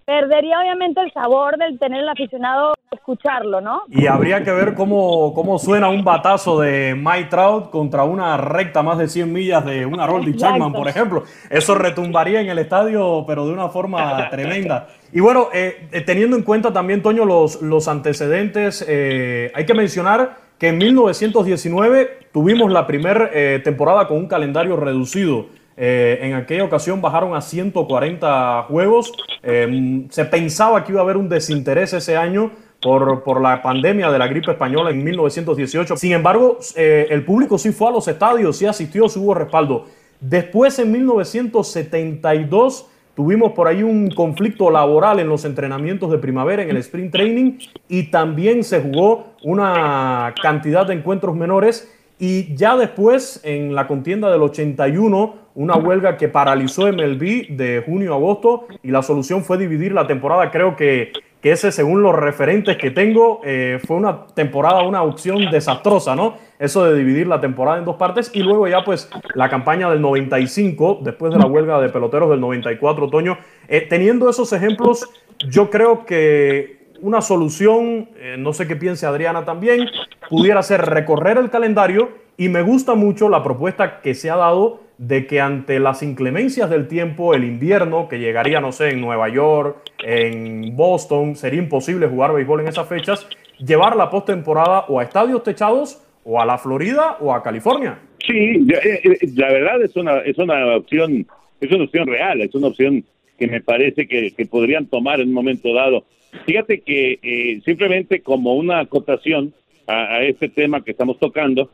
perdería 0.04 0.61
obviamente 0.61 1.00
el 1.00 1.12
sabor 1.12 1.56
del 1.59 1.78
tener 1.78 2.00
el 2.00 2.09
aficionado 2.09 2.75
escucharlo, 2.90 3.61
¿no? 3.61 3.82
Y 3.88 4.06
habría 4.06 4.44
que 4.44 4.52
ver 4.52 4.75
cómo, 4.75 5.32
cómo 5.35 5.59
suena 5.59 5.88
un 5.88 6.04
batazo 6.04 6.61
de 6.61 6.94
Mike 6.94 7.28
Trout 7.30 7.71
contra 7.71 8.04
una 8.04 8.37
recta 8.37 8.82
más 8.82 8.99
de 8.99 9.09
100 9.09 9.32
millas 9.32 9.64
de 9.64 9.87
una 9.87 10.06
Roldy 10.06 10.37
Chapman, 10.37 10.73
por 10.73 10.88
ejemplo. 10.88 11.25
Eso 11.50 11.75
retumbaría 11.75 12.40
en 12.40 12.49
el 12.49 12.59
estadio, 12.59 13.25
pero 13.26 13.47
de 13.47 13.52
una 13.52 13.68
forma 13.68 14.28
tremenda. 14.30 14.88
Y 15.12 15.21
bueno, 15.21 15.49
eh, 15.52 15.88
eh, 15.92 16.00
teniendo 16.02 16.37
en 16.37 16.42
cuenta 16.42 16.73
también, 16.73 17.02
Toño, 17.02 17.25
los, 17.25 17.61
los 17.61 17.88
antecedentes, 17.88 18.85
eh, 18.88 19.50
hay 19.54 19.66
que 19.66 19.75
mencionar 19.75 20.37
que 20.59 20.68
en 20.68 20.78
1919 20.78 22.28
tuvimos 22.32 22.71
la 22.71 22.87
primera 22.87 23.30
temporada 23.64 24.06
con 24.06 24.18
un 24.18 24.28
calendario 24.28 24.76
reducido. 24.76 25.47
Eh, 25.76 26.19
en 26.23 26.35
aquella 26.35 26.64
ocasión 26.64 27.00
bajaron 27.00 27.35
a 27.35 27.41
140 27.41 28.64
juegos. 28.69 29.12
Eh, 29.43 30.07
se 30.11 30.25
pensaba 30.26 30.85
que 30.85 30.93
iba 30.93 31.00
a 31.00 31.05
haber 31.05 31.17
un 31.17 31.29
desinterés 31.29 31.93
ese 31.93 32.17
año 32.17 32.50
por, 32.81 33.23
por, 33.23 33.41
la 33.41 33.62
pandemia 33.62 34.11
de 34.11 34.19
la 34.19 34.26
gripe 34.26 34.50
española 34.50 34.91
en 34.91 35.02
1918. 35.02 35.97
Sin 35.97 36.12
embargo, 36.12 36.59
eh, 36.76 37.07
el 37.11 37.25
público 37.25 37.57
sí 37.57 37.71
fue 37.73 37.88
a 37.88 37.93
los 37.93 38.09
estadios, 38.09 38.57
sí 38.57 38.67
asistió, 38.67 39.07
hubo 39.07 39.35
respaldo. 39.35 39.87
Después, 40.21 40.79
en 40.79 40.93
1972, 40.93 42.88
tuvimos 43.14 43.52
por 43.52 43.69
ahí 43.69 43.83
un 43.83 44.11
conflicto 44.11 44.71
laboral 44.71 45.21
en 45.21 45.29
los 45.29 45.45
entrenamientos 45.45 46.11
de 46.11 46.19
primavera, 46.19 46.62
en 46.62 46.71
el 46.71 46.76
sprint 46.79 47.12
training, 47.12 47.59
y 47.88 48.05
también 48.05 48.64
se 48.64 48.81
jugó 48.81 49.35
una 49.43 50.35
cantidad 50.43 50.87
de 50.87 50.95
encuentros 50.95 51.37
menores. 51.37 51.93
Y 52.19 52.55
ya 52.55 52.76
después, 52.76 53.41
en 53.43 53.75
la 53.75 53.88
contienda 53.88 54.31
del 54.31 54.43
81, 54.43 55.41
una 55.54 55.76
huelga 55.76 56.16
que 56.16 56.28
paralizó 56.28 56.90
MLB 56.90 57.49
de 57.56 57.82
junio 57.85 58.12
a 58.12 58.16
agosto 58.16 58.66
y 58.82 58.90
la 58.90 59.02
solución 59.02 59.44
fue 59.44 59.59
dividir 59.59 59.92
la 59.92 60.06
temporada. 60.06 60.50
Creo 60.50 60.76
que, 60.76 61.12
que 61.40 61.52
ese, 61.52 61.73
según 61.73 62.02
los 62.02 62.14
referentes 62.14 62.76
que 62.76 62.90
tengo, 62.90 63.40
eh, 63.44 63.80
fue 63.87 63.97
una 63.97 64.26
temporada, 64.28 64.82
una 64.82 65.02
opción 65.02 65.50
desastrosa, 65.50 66.14
¿no? 66.14 66.37
Eso 66.59 66.85
de 66.85 66.97
dividir 66.97 67.26
la 67.26 67.40
temporada 67.40 67.78
en 67.78 67.85
dos 67.85 67.97
partes 67.97 68.30
y 68.32 68.42
luego 68.42 68.68
ya 68.68 68.85
pues 68.85 69.11
la 69.35 69.50
campaña 69.50 69.90
del 69.90 70.00
95, 70.00 71.00
después 71.02 71.32
de 71.32 71.38
la 71.38 71.47
huelga 71.47 71.80
de 71.80 71.88
peloteros 71.88 72.30
del 72.30 72.40
94 72.40 73.06
otoño. 73.06 73.38
Eh, 73.68 73.87
teniendo 73.88 74.30
esos 74.30 74.52
ejemplos, 74.52 75.09
yo 75.49 75.68
creo 75.71 76.06
que 76.06 76.82
una 77.02 77.21
solución, 77.21 78.09
eh, 78.16 78.37
no 78.38 78.52
sé 78.52 78.68
qué 78.68 78.76
piense 78.76 79.06
Adriana 79.06 79.44
también, 79.44 79.88
pudiera 80.30 80.62
ser 80.62 80.82
recorrer 80.82 81.37
el 81.37 81.50
calendario 81.50 82.11
y 82.37 82.49
me 82.49 82.62
gusta 82.62 82.94
mucho 82.94 83.28
la 83.28 83.42
propuesta 83.42 84.00
que 84.00 84.14
se 84.14 84.30
ha 84.30 84.37
dado 84.37 84.80
de 85.02 85.26
que 85.26 85.40
ante 85.40 85.80
las 85.80 86.04
inclemencias 86.04 86.71
del 86.71 86.87
tiempo, 86.87 87.35
el 87.35 87.42
invierno, 87.42 88.06
que 88.06 88.21
llegaría, 88.21 88.61
no 88.61 88.71
sé, 88.71 88.90
en 88.90 89.00
Nueva 89.00 89.28
York, 89.28 89.78
en 90.04 90.76
Boston, 90.76 91.35
sería 91.35 91.61
imposible 91.61 92.06
jugar 92.06 92.32
béisbol 92.32 92.61
en 92.61 92.68
esas 92.68 92.88
fechas, 92.88 93.26
llevar 93.59 93.97
la 93.97 94.11
postemporada 94.11 94.85
o 94.87 95.00
a 95.00 95.02
estadios 95.02 95.42
techados 95.42 96.00
o 96.23 96.40
a 96.40 96.47
la 96.47 96.56
Florida 96.56 97.16
o 97.18 97.35
a 97.35 97.42
California. 97.42 97.99
Sí, 98.25 98.32
eh, 98.32 99.00
eh, 99.02 99.18
la 99.35 99.49
verdad 99.49 99.82
es 99.82 99.97
una, 99.97 100.18
es 100.18 100.38
una 100.38 100.76
opción, 100.76 101.26
es 101.61 101.73
una 101.73 101.82
opción 101.82 102.06
real, 102.06 102.40
es 102.40 102.54
una 102.54 102.68
opción 102.68 103.04
que 103.40 103.49
me 103.49 103.61
parece 103.61 104.06
que, 104.06 104.32
podrían 104.49 104.87
tomar 104.87 105.21
en 105.21 105.30
un 105.30 105.35
momento 105.35 105.75
dado. 105.75 106.04
Fíjate 106.47 106.82
que 106.82 107.18
eh, 107.21 107.61
simplemente 107.64 108.21
como 108.21 108.54
una 108.54 108.78
acotación 108.78 109.52
a, 109.88 110.23
este 110.23 110.49
tema 110.49 110.85
que 110.85 110.92
estamos 110.92 111.18
tocando, 111.18 111.71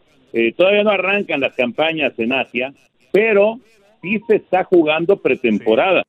todavía 0.57 0.83
no 0.83 0.91
arrancan 0.91 1.41
las 1.41 1.55
campañas 1.55 2.13
en 2.19 2.33
Asia, 2.33 2.73
pero 3.19 3.59
sí 4.01 4.21
se 4.29 4.37
está 4.37 4.63
jugando 4.63 5.17
pretemporada. 5.17 6.05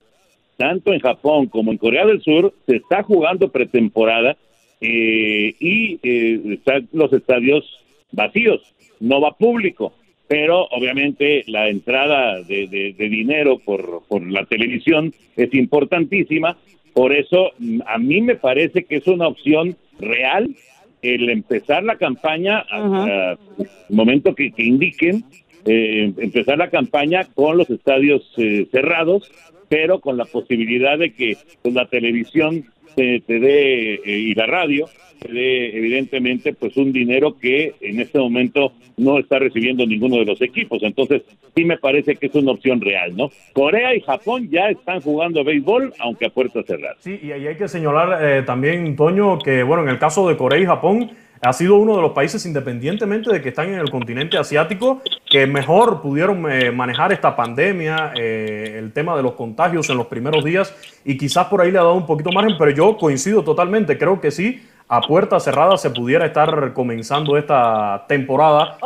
Tanto 0.58 0.94
en 0.94 1.00
Japón 1.00 1.48
como 1.48 1.72
en 1.72 1.80
Corea 1.80 2.06
del 2.06 2.22
Sur 2.22 2.54
se 2.68 2.76
está 2.76 3.02
jugando 3.02 3.50
pretemporada 3.50 4.38
eh, 4.80 5.56
y 5.60 6.00
eh, 6.04 6.40
están 6.54 6.88
los 6.94 7.12
estadios 7.12 7.66
vacíos, 8.12 8.62
no 9.00 9.22
va 9.22 9.32
público, 9.32 9.92
pero 10.28 10.68
obviamente 10.68 11.44
la 11.48 11.70
entrada 11.70 12.44
de, 12.44 12.94
dinero 12.96 13.58
por, 13.58 14.04
por 14.08 14.22
la 14.30 14.46
televisión 14.46 15.12
es 15.36 15.52
importantísima, 15.56 16.58
por 16.94 17.12
eso 17.12 17.54
a 17.88 17.98
mí 17.98 18.22
me 18.22 18.36
parece 18.36 18.84
que 18.84 18.98
es 18.98 19.08
una 19.08 19.28
opción 19.28 19.76
real 20.00 20.56
el 21.02 21.28
empezar 21.30 21.84
la 21.84 21.98
campaña 21.98 22.66
el 22.70 23.96
momento 23.96 24.36
que 24.36 24.54
indiquen 24.58 25.24
eh, 25.66 26.14
empezar 26.18 26.58
la 26.58 26.70
campaña 26.70 27.26
con 27.34 27.58
los 27.58 27.70
estadios 27.70 28.32
eh, 28.38 28.68
cerrados, 28.72 29.30
pero 29.68 30.00
con 30.00 30.18
la 30.18 30.26
posibilidad 30.26 30.98
de 30.98 31.14
que 31.14 31.38
pues, 31.62 31.74
la 31.74 31.88
televisión 31.88 32.66
te, 32.96 33.22
dé 33.28 33.96
eh, 33.96 34.02
y 34.06 34.34
la 34.34 34.46
radio 34.46 34.88
te 35.20 35.32
dé 35.32 35.78
evidentemente 35.78 36.54
pues 36.54 36.76
un 36.78 36.94
dinero 36.94 37.38
que 37.38 37.76
en 37.82 38.00
este 38.00 38.18
momento 38.20 38.72
no 38.98 39.20
está 39.20 39.38
recibiendo 39.38 39.86
ninguno 39.86 40.18
de 40.18 40.26
los 40.26 40.42
equipos. 40.42 40.82
Entonces 40.82 41.24
sí 41.56 41.66
me 41.66 41.78
parece 41.78 42.16
que 42.16 42.28
es 42.28 42.36
una 42.36 42.52
opción 42.52 42.80
real, 42.80 43.16
¿no? 43.16 43.30
Corea 43.54 43.94
y 43.96 44.02
Japón 44.02 44.50
ya 44.50 44.70
están 44.70 45.02
jugando 45.02 45.44
béisbol, 45.44 45.94
aunque 46.00 46.26
a 46.26 46.30
puertas 46.30 46.66
cerradas. 46.66 46.98
Sí, 47.00 47.20
y 47.22 47.32
ahí 47.32 47.48
hay 47.48 47.56
que 47.56 47.68
señalar 47.68 48.46
también, 48.46 48.96
Toño, 48.96 49.40
que 49.40 49.64
bueno, 49.64 49.84
en 49.84 49.90
el 49.90 50.00
caso 50.00 50.28
de 50.28 50.38
Corea 50.38 50.60
y 50.60 50.66
Japón, 50.66 51.12
ha 51.42 51.54
sido 51.54 51.78
uno 51.78 51.96
de 51.96 52.02
los 52.02 52.12
países, 52.12 52.46
independientemente 52.46 53.32
de 53.32 53.42
que 53.42 53.50
están 53.50 53.70
en 53.70 53.80
el 53.80 53.90
continente 53.90 54.38
asiático, 54.38 55.02
que 55.30 55.48
mejor 55.48 56.02
pudieron 56.02 56.52
eh, 56.52 56.72
manejar 56.72 57.12
esta 57.12 57.36
pandemia, 57.36 58.14
eh, 58.16 58.76
el 58.78 58.92
tema 58.92 59.16
de 59.16 59.24
los 59.24 59.34
contagios 59.34 59.90
en 59.90 59.98
los 59.98 60.08
primeros 60.08 60.44
días, 60.44 60.76
y 61.06 61.18
quizás 61.18 61.48
por 61.48 61.62
ahí 61.62 61.72
le 61.72 61.80
ha 61.80 61.84
dado 61.84 61.96
un 61.96 62.06
poquito 62.06 62.32
margen, 62.32 62.56
pero 62.58 62.72
yo 62.72 62.98
coincido 62.98 63.44
totalmente, 63.44 63.98
creo 63.98 64.20
que 64.20 64.32
sí, 64.32 64.62
a 64.88 65.02
puerta 65.02 65.40
cerrada 65.40 65.78
se 65.78 65.92
pudiera 65.92 66.26
estar 66.26 66.74
comenzando 66.74 67.38
esta 67.38 68.06
temporada. 68.08 68.78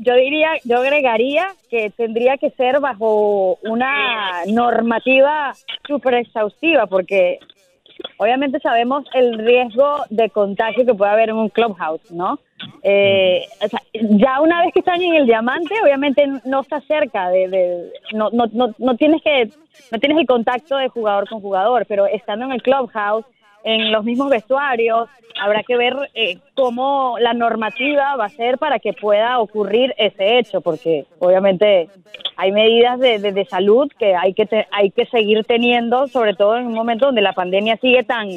Yo 0.00 0.14
diría, 0.14 0.50
yo 0.62 0.78
agregaría 0.78 1.56
que 1.68 1.90
tendría 1.90 2.38
que 2.38 2.50
ser 2.50 2.78
bajo 2.78 3.58
una 3.62 4.44
normativa 4.46 5.52
súper 5.88 6.14
exhaustiva, 6.14 6.86
porque 6.86 7.40
obviamente 8.16 8.60
sabemos 8.60 9.04
el 9.14 9.38
riesgo 9.38 10.04
de 10.10 10.30
contagio 10.30 10.84
que 10.84 10.94
puede 10.94 11.10
haber 11.10 11.30
en 11.30 11.36
un 11.36 11.48
clubhouse, 11.48 12.10
¿no? 12.10 12.38
Eh, 12.82 13.46
ya 13.92 14.40
una 14.40 14.62
vez 14.62 14.72
que 14.72 14.80
están 14.80 15.00
en 15.00 15.14
el 15.14 15.26
diamante, 15.26 15.74
obviamente 15.82 16.26
no 16.44 16.60
está 16.60 16.80
cerca 16.82 17.28
de, 17.30 17.90
no, 18.12 18.30
no, 18.30 18.46
no, 18.52 18.74
no 18.78 18.96
tienes 18.96 19.22
que, 19.22 19.50
no 19.90 19.98
tienes 19.98 20.18
el 20.18 20.26
contacto 20.26 20.76
de 20.76 20.88
jugador 20.88 21.28
con 21.28 21.40
jugador, 21.40 21.86
pero 21.86 22.06
estando 22.06 22.46
en 22.46 22.52
el 22.52 22.62
clubhouse, 22.62 23.24
en 23.64 23.92
los 23.92 24.04
mismos 24.04 24.30
vestuarios. 24.30 25.08
Habrá 25.40 25.62
que 25.62 25.76
ver 25.76 25.94
eh, 26.14 26.38
cómo 26.54 27.16
la 27.20 27.32
normativa 27.32 28.16
va 28.16 28.24
a 28.24 28.30
ser 28.30 28.58
para 28.58 28.78
que 28.78 28.92
pueda 28.92 29.38
ocurrir 29.38 29.94
ese 29.96 30.38
hecho, 30.38 30.60
porque 30.60 31.06
obviamente 31.18 31.88
hay 32.36 32.52
medidas 32.52 32.98
de, 32.98 33.18
de, 33.18 33.44
salud 33.44 33.90
que 33.98 34.14
hay 34.14 34.34
que 34.34 34.66
hay 34.72 34.90
que 34.90 35.06
seguir 35.06 35.44
teniendo, 35.44 36.08
sobre 36.08 36.34
todo 36.34 36.56
en 36.56 36.66
un 36.66 36.74
momento 36.74 37.06
donde 37.06 37.22
la 37.22 37.32
pandemia 37.32 37.76
sigue 37.76 38.02
tan 38.02 38.28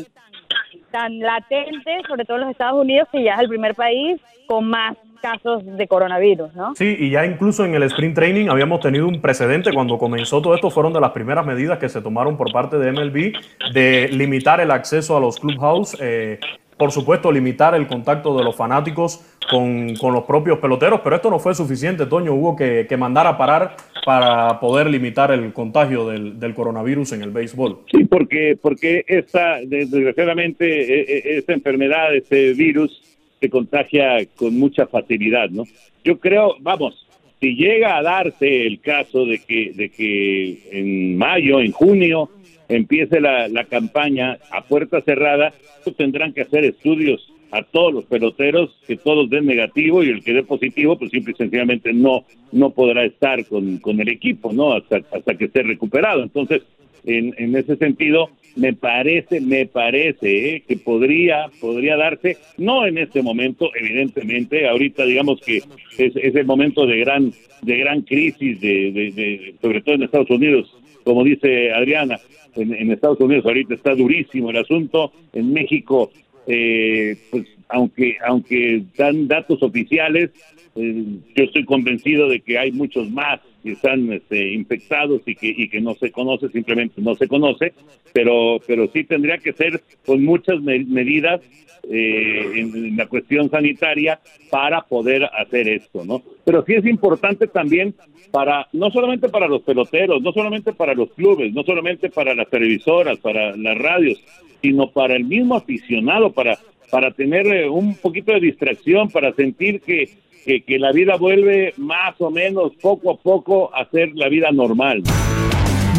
tan 0.92 1.20
latente, 1.20 2.02
sobre 2.08 2.26
todo 2.26 2.38
en 2.38 2.42
los 2.44 2.52
Estados 2.52 2.80
Unidos, 2.80 3.08
que 3.12 3.24
ya 3.24 3.36
es 3.36 3.40
el 3.40 3.50
primer 3.50 3.76
país 3.76 4.22
con 4.48 4.66
más 4.66 4.98
casos 5.22 5.64
de 5.66 5.88
coronavirus, 5.88 6.54
¿no? 6.56 6.76
Sí, 6.76 6.96
y 7.00 7.12
ya 7.12 7.26
incluso 7.26 7.64
en 7.64 7.76
el 7.76 7.84
sprint 7.84 8.16
training 8.16 8.50
habíamos 8.50 8.80
tenido 8.80 9.08
un 9.08 9.22
precedente 9.22 9.72
cuando 9.72 9.98
comenzó 9.98 10.42
todo 10.42 10.56
esto, 10.56 10.70
fueron 10.70 10.94
de 10.94 11.00
las 11.00 11.12
primeras 11.12 11.46
medidas 11.46 11.80
que 11.80 11.90
se 11.90 12.02
tomaron 12.02 12.38
por 12.38 12.52
parte 12.52 12.78
de 12.78 12.92
MLB 12.92 13.34
de 13.74 14.10
limitar 14.12 14.60
el 14.60 14.72
acceso 14.72 15.16
a 15.16 15.20
los 15.20 15.40
clubhouse, 15.40 15.96
eh, 16.02 16.40
por 16.78 16.92
supuesto 16.92 17.32
limitar 17.32 17.76
el 17.76 17.86
contacto 17.86 18.36
de 18.36 18.44
los 18.44 18.56
fanáticos 18.56 19.24
con, 19.50 19.96
con, 19.98 20.14
los 20.14 20.24
propios 20.24 20.58
peloteros, 20.58 21.02
pero 21.04 21.16
esto 21.16 21.30
no 21.30 21.38
fue 21.38 21.54
suficiente, 21.54 22.08
Toño, 22.08 22.34
hubo 22.34 22.56
que, 22.56 22.88
que 22.90 22.98
mandar 22.98 23.28
a 23.28 23.38
parar 23.38 23.76
para 24.04 24.60
poder 24.60 24.90
limitar 24.90 25.32
el 25.32 25.54
contagio 25.54 26.08
del, 26.08 26.40
del, 26.40 26.56
coronavirus 26.56 27.12
en 27.14 27.22
el 27.22 27.30
béisbol. 27.30 27.82
Sí, 27.92 28.06
porque, 28.06 28.58
porque 28.60 29.06
esta, 29.08 29.60
desgraciadamente, 29.64 30.66
e, 30.66 31.02
e, 31.02 31.38
esta 31.38 31.54
enfermedad, 31.54 32.16
este 32.16 32.54
virus, 32.54 33.00
se 33.42 33.50
contagia 33.50 34.24
con 34.36 34.58
mucha 34.58 34.86
facilidad, 34.86 35.50
¿no? 35.50 35.64
Yo 36.04 36.20
creo, 36.20 36.56
vamos, 36.60 37.08
si 37.40 37.56
llega 37.56 37.98
a 37.98 38.04
darse 38.04 38.68
el 38.68 38.80
caso 38.80 39.26
de 39.26 39.40
que, 39.40 39.72
de 39.74 39.90
que 39.90 40.60
en 40.72 41.18
mayo, 41.18 41.60
en 41.60 41.72
junio, 41.72 42.30
empiece 42.70 43.20
la, 43.20 43.48
la 43.48 43.66
campaña 43.66 44.38
a 44.52 44.64
puerta 44.64 45.02
cerrada, 45.02 45.54
pues 45.84 45.96
tendrán 45.98 46.34
que 46.34 46.42
hacer 46.42 46.64
estudios 46.66 47.34
a 47.52 47.64
todos 47.64 47.94
los 47.94 48.06
peloteros, 48.06 48.70
que 48.88 48.96
todos 48.96 49.30
den 49.30 49.48
negativo 49.48 50.04
y 50.04 50.10
el 50.10 50.24
que 50.24 50.34
dé 50.34 50.44
positivo, 50.44 50.98
pues 50.98 51.10
simple 51.12 51.34
y 51.34 51.36
sencillamente 51.36 51.92
no, 51.94 52.24
no 52.52 52.70
podrá 52.70 53.04
estar 53.04 53.44
con, 53.48 53.80
con 53.80 54.00
el 54.00 54.08
equipo, 54.08 54.54
¿no? 54.54 54.74
Hasta, 54.74 55.02
hasta 55.12 55.36
que 55.36 55.46
esté 55.46 55.64
recuperado. 55.64 56.22
Entonces, 56.22 56.62
en, 57.06 57.34
en 57.38 57.56
ese 57.56 57.76
sentido, 57.76 58.30
me 58.56 58.74
parece, 58.74 59.42
me 59.42 59.66
parece 59.66 60.56
¿eh? 60.56 60.64
que 60.68 60.78
podría, 60.78 61.50
podría 61.60 61.96
darse, 61.96 62.38
no 62.58 62.86
en 62.86 62.98
este 62.98 63.22
momento, 63.22 63.70
evidentemente, 63.80 64.68
ahorita 64.68 65.06
digamos 65.06 65.40
que 65.42 65.58
es, 65.58 66.16
es 66.16 66.36
el 66.36 66.46
momento 66.46 66.86
de 66.86 66.98
gran, 67.00 67.34
de 67.62 67.78
gran 67.78 68.02
crisis, 68.02 68.60
de, 68.60 68.92
de, 68.92 69.56
sobre 69.62 69.82
todo 69.82 69.96
en 69.96 70.04
Estados 70.04 70.30
Unidos, 70.30 70.76
como 71.04 71.24
dice 71.24 71.72
Adriana, 71.72 72.20
en, 72.56 72.92
Estados 72.92 73.20
Unidos 73.20 73.46
ahorita 73.46 73.74
está 73.74 73.96
durísimo 73.96 74.50
el 74.50 74.58
asunto, 74.58 75.12
en 75.34 75.54
México, 75.54 76.12
eh, 76.48 77.18
pues 77.30 77.46
aunque, 77.70 78.18
aunque 78.26 78.84
dan 78.98 79.28
datos 79.28 79.64
oficiales, 79.64 80.32
eh, 80.76 81.04
yo 81.36 81.44
estoy 81.44 81.66
convencido 81.66 82.28
de 82.28 82.42
que 82.42 82.58
hay 82.58 82.72
muchos 82.72 83.10
más 83.10 83.40
que 83.62 83.74
están 83.74 84.12
este, 84.12 84.54
infectados 84.54 85.22
y 85.26 85.36
que, 85.36 85.54
y 85.56 85.70
que 85.70 85.82
no 85.82 85.96
se 85.96 86.12
conoce, 86.12 86.50
simplemente 86.50 87.02
no 87.02 87.16
se 87.16 87.28
conoce, 87.28 87.74
pero, 88.14 88.60
pero 88.66 88.90
sí 88.92 89.04
tendría 89.04 89.38
que 89.38 89.54
ser 89.54 89.82
con 90.06 90.24
muchas 90.24 90.62
medidas 90.62 91.42
eh, 91.90 92.60
en, 92.60 92.96
la 92.96 93.08
cuestión 93.08 93.50
sanitaria 93.50 94.20
para 94.52 94.82
poder 94.82 95.26
hacer 95.26 95.68
esto, 95.68 96.06
¿no? 96.06 96.22
Pero 96.46 96.64
sí 96.64 96.74
es 96.74 96.86
importante 96.86 97.48
también 97.48 97.96
para, 98.30 98.68
no 98.72 98.92
solamente 98.92 99.30
para 99.30 99.48
los 99.48 99.64
peloteros, 99.64 100.22
no 100.22 100.32
solamente 100.32 100.74
para 100.74 100.94
los 100.94 101.12
clubes, 101.14 101.52
no 101.54 101.64
solamente 101.64 102.10
para 102.10 102.36
las 102.36 102.50
televisoras, 102.50 103.18
para 103.18 103.58
las 103.58 103.78
radios, 103.78 104.24
sino 104.62 104.92
para 104.92 105.16
el 105.16 105.26
mismo 105.26 105.56
aficionado, 105.56 106.32
para, 106.32 106.60
para 106.92 107.12
tener 107.12 107.48
eh, 107.48 107.68
un 107.68 107.96
poquito 107.96 108.32
de 108.32 108.42
distracción, 108.42 109.10
para 109.10 109.34
sentir 109.34 109.82
que 109.82 110.10
que, 110.46 110.80
la 110.80 110.92
vida 110.92 111.16
vuelve 111.18 111.74
más 111.78 112.20
o 112.20 112.32
menos 112.32 112.72
poco 112.82 113.12
a 113.12 113.18
poco 113.18 113.74
a 113.76 113.90
ser 113.90 114.12
la 114.16 114.30
vida 114.30 114.52
normal. 114.52 115.04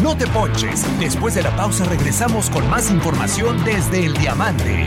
No 0.01 0.17
te 0.17 0.27
ponches. 0.27 0.85
Después 0.99 1.35
de 1.35 1.43
la 1.43 1.55
pausa 1.55 1.85
regresamos 1.85 2.49
con 2.49 2.69
más 2.69 2.91
información 2.91 3.63
desde 3.63 4.05
el 4.05 4.13
diamante. 4.13 4.85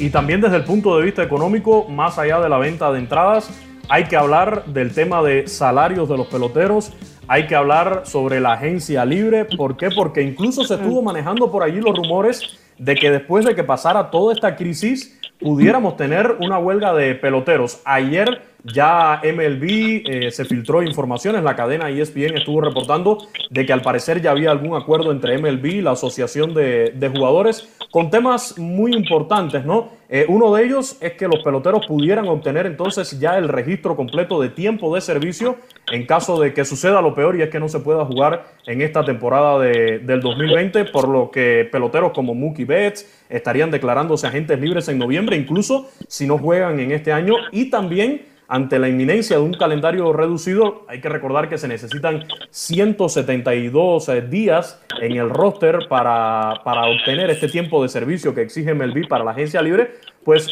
Y 0.00 0.10
también 0.10 0.40
desde 0.40 0.56
el 0.56 0.64
punto 0.64 0.96
de 0.98 1.04
vista 1.04 1.22
económico, 1.22 1.88
más 1.88 2.18
allá 2.18 2.40
de 2.40 2.48
la 2.48 2.58
venta 2.58 2.92
de 2.92 2.98
entradas, 2.98 3.50
hay 3.88 4.04
que 4.04 4.16
hablar 4.16 4.64
del 4.66 4.92
tema 4.92 5.22
de 5.22 5.46
salarios 5.46 6.08
de 6.08 6.16
los 6.16 6.26
peloteros 6.26 6.92
hay 7.28 7.46
que 7.46 7.54
hablar 7.54 8.02
sobre 8.04 8.40
la 8.40 8.52
agencia 8.52 9.04
libre. 9.04 9.44
¿Por 9.44 9.76
qué? 9.76 9.90
Porque 9.90 10.22
incluso 10.22 10.64
se 10.64 10.74
estuvo 10.74 11.02
manejando 11.02 11.50
por 11.50 11.62
allí 11.62 11.80
los 11.80 11.96
rumores 11.96 12.58
de 12.78 12.94
que 12.94 13.10
después 13.10 13.44
de 13.44 13.54
que 13.54 13.64
pasara 13.64 14.10
toda 14.10 14.34
esta 14.34 14.56
crisis, 14.56 15.18
pudiéramos 15.40 15.96
tener 15.96 16.36
una 16.40 16.58
huelga 16.58 16.94
de 16.94 17.14
peloteros. 17.14 17.80
Ayer 17.84 18.42
ya 18.64 19.20
MLB 19.22 20.02
eh, 20.06 20.30
se 20.30 20.44
filtró 20.46 20.82
informaciones, 20.82 21.42
la 21.42 21.54
cadena 21.54 21.90
ESPN 21.90 22.36
estuvo 22.38 22.62
reportando 22.62 23.18
de 23.50 23.66
que 23.66 23.72
al 23.72 23.82
parecer 23.82 24.22
ya 24.22 24.30
había 24.30 24.50
algún 24.50 24.74
acuerdo 24.74 25.12
entre 25.12 25.36
MLB 25.38 25.66
y 25.66 25.80
la 25.82 25.92
Asociación 25.92 26.54
de, 26.54 27.12
Jugadores 27.14 27.68
con 27.90 28.10
temas 28.10 28.58
muy 28.58 28.94
importantes, 28.94 29.64
¿no? 29.64 29.90
Eh, 30.08 30.24
uno 30.28 30.54
de 30.54 30.64
ellos 30.64 30.96
es 31.00 31.12
que 31.12 31.28
los 31.28 31.42
peloteros 31.44 31.86
pudieran 31.86 32.26
obtener 32.26 32.66
entonces 32.66 33.18
ya 33.20 33.36
el 33.36 33.48
registro 33.48 33.94
completo 33.94 34.40
de 34.40 34.48
tiempo 34.48 34.94
de 34.94 35.00
servicio 35.00 35.56
en 35.92 36.06
caso 36.06 36.40
de 36.40 36.54
que 36.54 36.64
suceda 36.64 37.02
lo 37.02 37.14
peor 37.14 37.36
y 37.36 37.42
es 37.42 37.50
que 37.50 37.60
no 37.60 37.68
se 37.68 37.80
pueda 37.80 38.04
jugar 38.04 38.46
en 38.66 38.80
esta 38.80 39.04
temporada 39.04 39.58
de, 39.58 39.98
del 39.98 40.20
2020, 40.20 40.86
por 40.86 41.08
lo 41.08 41.30
que 41.30 41.68
peloteros 41.70 42.12
como 42.12 42.34
Mookie 42.34 42.64
Betts 42.64 43.24
estarían 43.28 43.70
declarándose 43.70 44.26
agentes 44.26 44.58
libres 44.58 44.88
en 44.88 44.98
noviembre, 44.98 45.36
incluso 45.36 45.90
si 46.08 46.26
no 46.26 46.38
juegan 46.38 46.80
en 46.80 46.92
este 46.92 47.12
año 47.12 47.34
y 47.52 47.70
también 47.70 48.33
ante 48.48 48.78
la 48.78 48.88
inminencia 48.88 49.36
de 49.36 49.42
un 49.42 49.54
calendario 49.54 50.12
reducido, 50.12 50.84
hay 50.88 51.00
que 51.00 51.08
recordar 51.08 51.48
que 51.48 51.58
se 51.58 51.68
necesitan 51.68 52.24
172 52.50 54.08
eh, 54.08 54.20
días 54.22 54.80
en 55.00 55.12
el 55.12 55.30
roster 55.30 55.86
para, 55.88 56.60
para 56.64 56.86
obtener 56.86 57.30
este 57.30 57.48
tiempo 57.48 57.82
de 57.82 57.88
servicio 57.88 58.34
que 58.34 58.42
exige 58.42 58.74
MLB 58.74 59.08
para 59.08 59.24
la 59.24 59.30
agencia 59.30 59.62
libre, 59.62 59.94
pues 60.24 60.48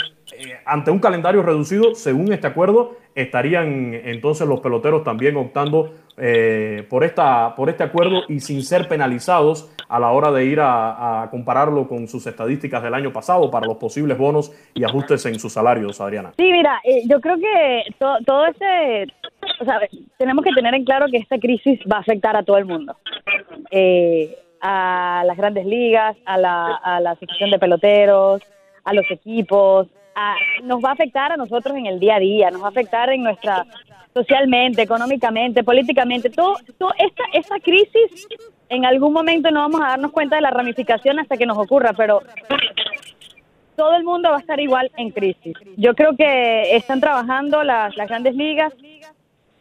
eh, 0.46 0.58
ante 0.64 0.90
un 0.90 0.98
calendario 0.98 1.42
reducido, 1.42 1.94
según 1.94 2.32
este 2.32 2.46
acuerdo, 2.46 2.96
estarían 3.14 3.94
entonces 3.94 4.46
los 4.46 4.60
peloteros 4.60 5.04
también 5.04 5.36
optando 5.36 5.92
eh, 6.18 6.86
por, 6.90 7.04
esta, 7.04 7.54
por 7.54 7.70
este 7.70 7.82
acuerdo 7.84 8.22
y 8.28 8.40
sin 8.40 8.62
ser 8.62 8.86
penalizados 8.86 9.74
a 9.88 9.98
la 9.98 10.10
hora 10.10 10.30
de 10.30 10.44
ir 10.44 10.58
a, 10.60 11.28
compararlo 11.30 11.88
con 11.88 12.06
sus 12.06 12.26
estadísticas 12.26 12.82
del 12.82 12.94
año 12.94 13.12
pasado 13.12 13.50
para 13.50 13.66
los 13.66 13.76
posibles 13.76 14.18
bonos 14.18 14.52
y 14.74 14.84
ajustes 14.84 15.24
en 15.26 15.38
sus 15.38 15.52
salarios, 15.52 16.00
Adriana. 16.00 16.32
Sí, 16.36 16.50
mira, 16.52 16.80
eh, 16.84 17.02
yo 17.08 17.20
creo 17.20 17.36
que 17.36 17.84
todo 17.98 18.46
este, 18.46 19.06
tenemos 20.18 20.44
que 20.44 20.52
tener 20.52 20.74
en 20.74 20.84
claro 20.84 21.06
que 21.10 21.18
esta 21.18 21.38
crisis 21.38 21.80
va 21.90 21.98
a 21.98 22.00
afectar 22.00 22.36
a 22.36 22.42
todo 22.42 22.58
el 22.58 22.66
mundo. 22.66 22.96
Eh, 23.70 24.36
a 24.60 25.24
las 25.26 25.36
grandes 25.36 25.66
ligas, 25.66 26.16
a 26.24 26.38
la, 26.38 26.74
a 26.76 27.00
la 27.00 27.16
sección 27.16 27.50
de 27.50 27.58
peloteros, 27.58 28.42
a 28.84 28.92
los 28.92 29.10
equipos, 29.10 29.88
nos 30.62 30.82
va 30.82 30.90
a 30.90 30.92
afectar 30.92 31.32
a 31.32 31.36
nosotros 31.36 31.76
en 31.76 31.86
el 31.86 31.98
día 31.98 32.16
a 32.16 32.20
día, 32.20 32.50
nos 32.50 32.62
va 32.62 32.66
a 32.66 32.70
afectar 32.70 33.10
en 33.10 33.22
nuestra 33.22 33.66
socialmente, 34.14 34.82
económicamente, 34.82 35.64
políticamente, 35.64 36.28
todo, 36.30 36.56
todo 36.78 36.92
esta, 36.98 37.22
esta 37.32 37.58
crisis 37.60 38.28
en 38.68 38.84
algún 38.84 39.12
momento 39.12 39.50
no 39.50 39.60
vamos 39.60 39.80
a 39.80 39.88
darnos 39.88 40.12
cuenta 40.12 40.36
de 40.36 40.42
la 40.42 40.50
ramificación 40.50 41.18
hasta 41.18 41.36
que 41.36 41.46
nos 41.46 41.58
ocurra, 41.58 41.92
pero 41.94 42.22
todo 43.76 43.94
el 43.94 44.04
mundo 44.04 44.30
va 44.30 44.36
a 44.36 44.40
estar 44.40 44.60
igual 44.60 44.90
en 44.96 45.10
crisis. 45.10 45.54
Yo 45.76 45.94
creo 45.94 46.16
que 46.16 46.76
están 46.76 47.00
trabajando 47.00 47.62
las, 47.64 47.96
las 47.96 48.08
grandes 48.08 48.34
ligas 48.34 48.72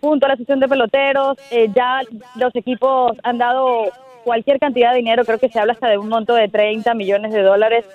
junto 0.01 0.25
a 0.25 0.29
la 0.29 0.35
sesión 0.35 0.59
de 0.59 0.67
peloteros, 0.67 1.37
eh, 1.51 1.69
ya 1.73 2.01
los 2.35 2.55
equipos 2.55 3.17
han 3.23 3.37
dado 3.37 3.85
cualquier 4.23 4.59
cantidad 4.59 4.91
de 4.91 4.97
dinero, 4.97 5.25
creo 5.25 5.39
que 5.39 5.49
se 5.49 5.59
habla 5.59 5.73
hasta 5.73 5.87
de 5.87 5.97
un 5.97 6.09
monto 6.09 6.33
de 6.33 6.47
30 6.47 6.93
millones 6.93 7.33
de 7.33 7.41
dólares 7.41 7.85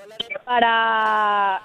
para 0.44 1.62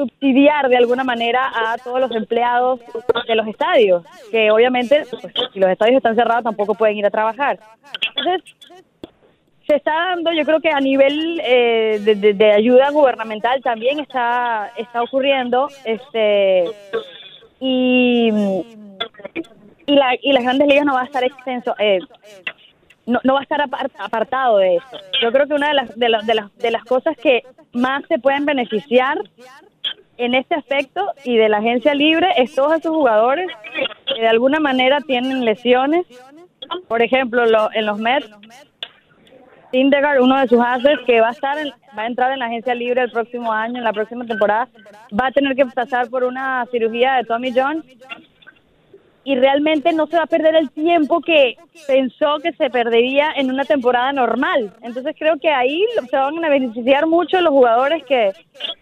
subsidiar 0.00 0.68
de 0.68 0.76
alguna 0.76 1.04
manera 1.04 1.50
a 1.54 1.76
todos 1.78 2.00
los 2.00 2.10
empleados 2.12 2.80
de 3.26 3.34
los 3.34 3.46
estadios, 3.46 4.04
que 4.30 4.50
obviamente 4.50 5.04
pues, 5.10 5.32
si 5.52 5.60
los 5.60 5.70
estadios 5.70 5.98
están 5.98 6.16
cerrados 6.16 6.44
tampoco 6.44 6.74
pueden 6.74 6.96
ir 6.96 7.06
a 7.06 7.10
trabajar. 7.10 7.58
Entonces, 8.16 8.54
se 9.66 9.76
está 9.76 9.92
dando, 9.92 10.32
yo 10.32 10.44
creo 10.44 10.60
que 10.60 10.70
a 10.70 10.80
nivel 10.80 11.40
eh, 11.44 12.00
de, 12.00 12.52
ayuda 12.52 12.90
gubernamental 12.90 13.62
también 13.62 14.00
está 14.00 14.72
está 14.76 15.02
ocurriendo, 15.02 15.68
este 15.84 16.64
y 17.60 18.30
y, 19.86 19.94
la, 19.94 20.16
y 20.20 20.32
las 20.32 20.42
grandes 20.44 20.68
ligas 20.68 20.84
no 20.84 20.94
va 20.94 21.02
a 21.02 21.04
estar 21.04 21.24
extenso, 21.24 21.74
eh, 21.78 21.98
no, 23.06 23.20
no 23.24 23.34
va 23.34 23.40
a 23.40 23.42
estar 23.42 23.60
apartado 23.98 24.58
de 24.58 24.76
eso. 24.76 24.98
Yo 25.22 25.32
creo 25.32 25.46
que 25.46 25.54
una 25.54 25.68
de 25.68 25.74
las, 25.74 25.98
de, 25.98 26.08
las, 26.08 26.26
de, 26.26 26.34
las, 26.34 26.56
de 26.56 26.70
las 26.70 26.84
cosas 26.84 27.16
que 27.16 27.42
más 27.72 28.04
se 28.08 28.18
pueden 28.18 28.44
beneficiar 28.44 29.18
en 30.20 30.34
este 30.34 30.54
aspecto 30.54 31.12
y 31.24 31.36
de 31.36 31.48
la 31.48 31.58
agencia 31.58 31.94
libre 31.94 32.28
es 32.36 32.54
todos 32.54 32.78
esos 32.78 32.94
jugadores 32.94 33.48
que 34.06 34.20
de 34.20 34.28
alguna 34.28 34.60
manera 34.60 35.00
tienen 35.00 35.44
lesiones. 35.44 36.06
Por 36.88 37.02
ejemplo, 37.02 37.46
lo, 37.46 37.72
en 37.72 37.86
los 37.86 37.98
Mets, 37.98 38.30
Syndergaard, 39.72 40.20
uno 40.20 40.38
de 40.38 40.48
sus 40.48 40.60
haces 40.60 40.98
que 41.06 41.20
va 41.20 41.28
a 41.28 41.32
estar 41.32 41.56
va 41.96 42.02
a 42.02 42.06
entrar 42.06 42.32
en 42.32 42.40
la 42.40 42.46
agencia 42.46 42.74
libre 42.74 43.02
el 43.02 43.10
próximo 43.10 43.52
año, 43.52 43.78
en 43.78 43.84
la 43.84 43.92
próxima 43.92 44.24
temporada, 44.26 44.68
va 45.18 45.28
a 45.28 45.32
tener 45.32 45.56
que 45.56 45.66
pasar 45.66 46.08
por 46.10 46.24
una 46.24 46.66
cirugía 46.70 47.14
de 47.14 47.24
Tommy 47.24 47.52
John 47.54 47.84
y 49.22 49.36
realmente 49.36 49.92
no 49.92 50.06
se 50.06 50.16
va 50.16 50.22
a 50.22 50.26
perder 50.26 50.54
el 50.54 50.70
tiempo 50.70 51.20
que 51.20 51.56
pensó 51.86 52.38
que 52.42 52.52
se 52.52 52.70
perdería 52.70 53.32
en 53.36 53.50
una 53.50 53.64
temporada 53.64 54.12
normal. 54.12 54.72
Entonces 54.82 55.14
creo 55.18 55.38
que 55.38 55.50
ahí 55.50 55.84
se 56.10 56.16
van 56.16 56.42
a 56.44 56.48
beneficiar 56.48 57.06
mucho 57.06 57.40
los 57.40 57.50
jugadores 57.50 58.02
que, 58.04 58.32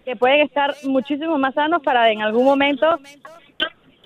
que 0.04 0.14
pueden 0.16 0.40
estar 0.40 0.74
muchísimo 0.84 1.38
más 1.38 1.54
sanos 1.54 1.82
para 1.82 2.10
en 2.12 2.22
algún 2.22 2.44
momento 2.44 2.98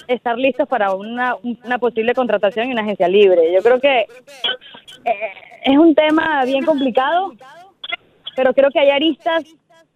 estar 0.08 0.36
listos 0.38 0.68
para 0.68 0.94
una, 0.94 1.36
una 1.42 1.78
posible 1.78 2.14
contratación 2.14 2.66
en 2.66 2.72
una 2.72 2.82
agencia 2.82 3.08
libre. 3.08 3.52
Yo 3.52 3.62
creo 3.62 3.78
que 3.78 4.00
eh, 4.00 5.32
es 5.64 5.76
un 5.76 5.94
tema 5.94 6.44
bien 6.44 6.64
complicado, 6.64 7.32
pero 8.36 8.54
creo 8.54 8.70
que 8.70 8.80
hay 8.80 8.90
aristas 8.90 9.44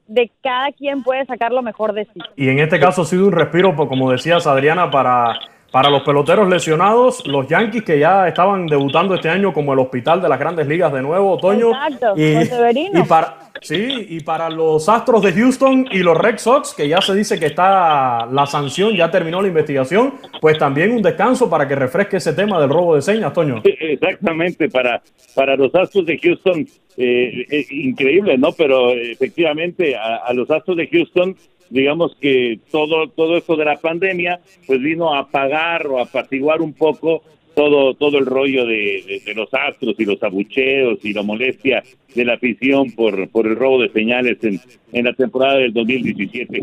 de 0.07 0.31
cada 0.42 0.70
quien 0.72 1.03
puede 1.03 1.25
sacar 1.27 1.53
lo 1.53 1.62
mejor 1.62 1.92
de 1.92 2.05
sí. 2.05 2.20
Y 2.37 2.49
en 2.49 2.61
este 2.61 2.79
caso 2.79 3.03
ha 3.03 3.05
sido 3.05 3.27
un 3.27 3.33
respiro, 3.33 3.75
pues, 3.75 3.88
como 3.88 4.11
decías 4.11 4.46
Adriana, 4.46 4.90
para 4.90 5.38
para 5.71 5.91
los 5.91 6.03
peloteros 6.03 6.49
lesionados, 6.49 7.27
los 7.27 7.47
Yankees 7.49 7.83
que 7.83 7.99
ya 7.99 8.29
estaban 8.29 8.67
debutando 8.67 9.15
este 9.15 9.29
año 9.29 9.53
como 9.53 9.73
el 9.73 9.79
hospital 9.79 10.23
de 10.23 10.29
las 10.29 10.39
grandes 10.39 10.67
ligas 10.67 10.93
de 10.93 11.03
nuevo, 11.03 11.33
otoño. 11.33 11.71
Exacto, 11.71 12.15
y, 12.17 12.99
y 12.99 13.03
para, 13.03 13.51
sí, 13.61 14.07
y 14.11 14.21
para 14.21 14.49
los 14.49 14.89
Astros 14.89 15.23
de 15.23 15.33
Houston 15.33 15.89
y 15.91 15.99
los 15.99 16.17
Red 16.17 16.39
Sox, 16.39 16.75
que 16.75 16.89
ya 16.89 17.01
se 17.01 17.15
dice 17.15 17.39
que 17.39 17.47
está 17.47 18.27
la 18.27 18.47
sanción, 18.47 18.95
ya 18.95 19.11
terminó 19.11 19.43
la 19.43 19.49
investigación, 19.49 20.15
pues 20.41 20.57
también 20.59 20.93
un 20.93 21.03
descanso 21.03 21.51
para 21.51 21.67
que 21.67 21.75
refresque 21.75 22.19
ese 22.19 22.33
tema 22.33 22.61
del 22.61 22.71
robo 22.71 22.95
de 22.95 23.03
señas, 23.03 23.33
Toño. 23.33 23.61
Exactamente, 23.65 24.69
para, 24.69 25.03
para 25.35 25.57
los 25.57 25.75
Astros 25.75 26.07
de 26.07 26.19
Houston, 26.19 26.67
eh, 26.97 27.47
eh, 27.51 27.67
increíble, 27.71 28.39
¿no? 28.39 28.53
Pero 28.53 28.93
efectivamente 28.93 29.95
a 29.97 30.33
los 30.33 30.51
Astros 30.51 30.77
de 30.77 30.89
Houston 30.89 31.37
digamos 31.71 32.17
que 32.21 32.59
todo 32.71 33.09
todo 33.09 33.37
esto 33.37 33.57
de 33.57 33.65
la 33.65 33.77
pandemia 33.77 34.41
pues 34.67 34.81
vino 34.81 35.15
a 35.15 35.21
apagar 35.21 35.87
o 35.87 35.99
a 35.99 36.03
apaciguar 36.03 36.61
un 36.61 36.73
poco 36.73 37.23
todo 37.55 37.95
todo 37.95 38.19
el 38.19 38.27
rollo 38.27 38.67
de, 38.67 39.23
los 39.35 39.53
astros 39.53 39.95
y 39.99 40.05
los 40.05 40.23
abucheos 40.23 40.99
y 41.03 41.13
la 41.13 41.23
molestia 41.23 41.83
de 42.15 42.25
la 42.25 42.35
afición 42.35 42.91
por 42.93 43.29
por 43.31 43.47
el 43.47 43.57
robo 43.57 43.83
de 43.83 43.89
señales 43.91 44.39
en, 44.43 44.61
en 44.93 45.05
la 45.05 45.13
temporada 45.13 45.59
del 45.59 45.73
2017 45.73 46.61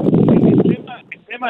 tema 0.75 1.03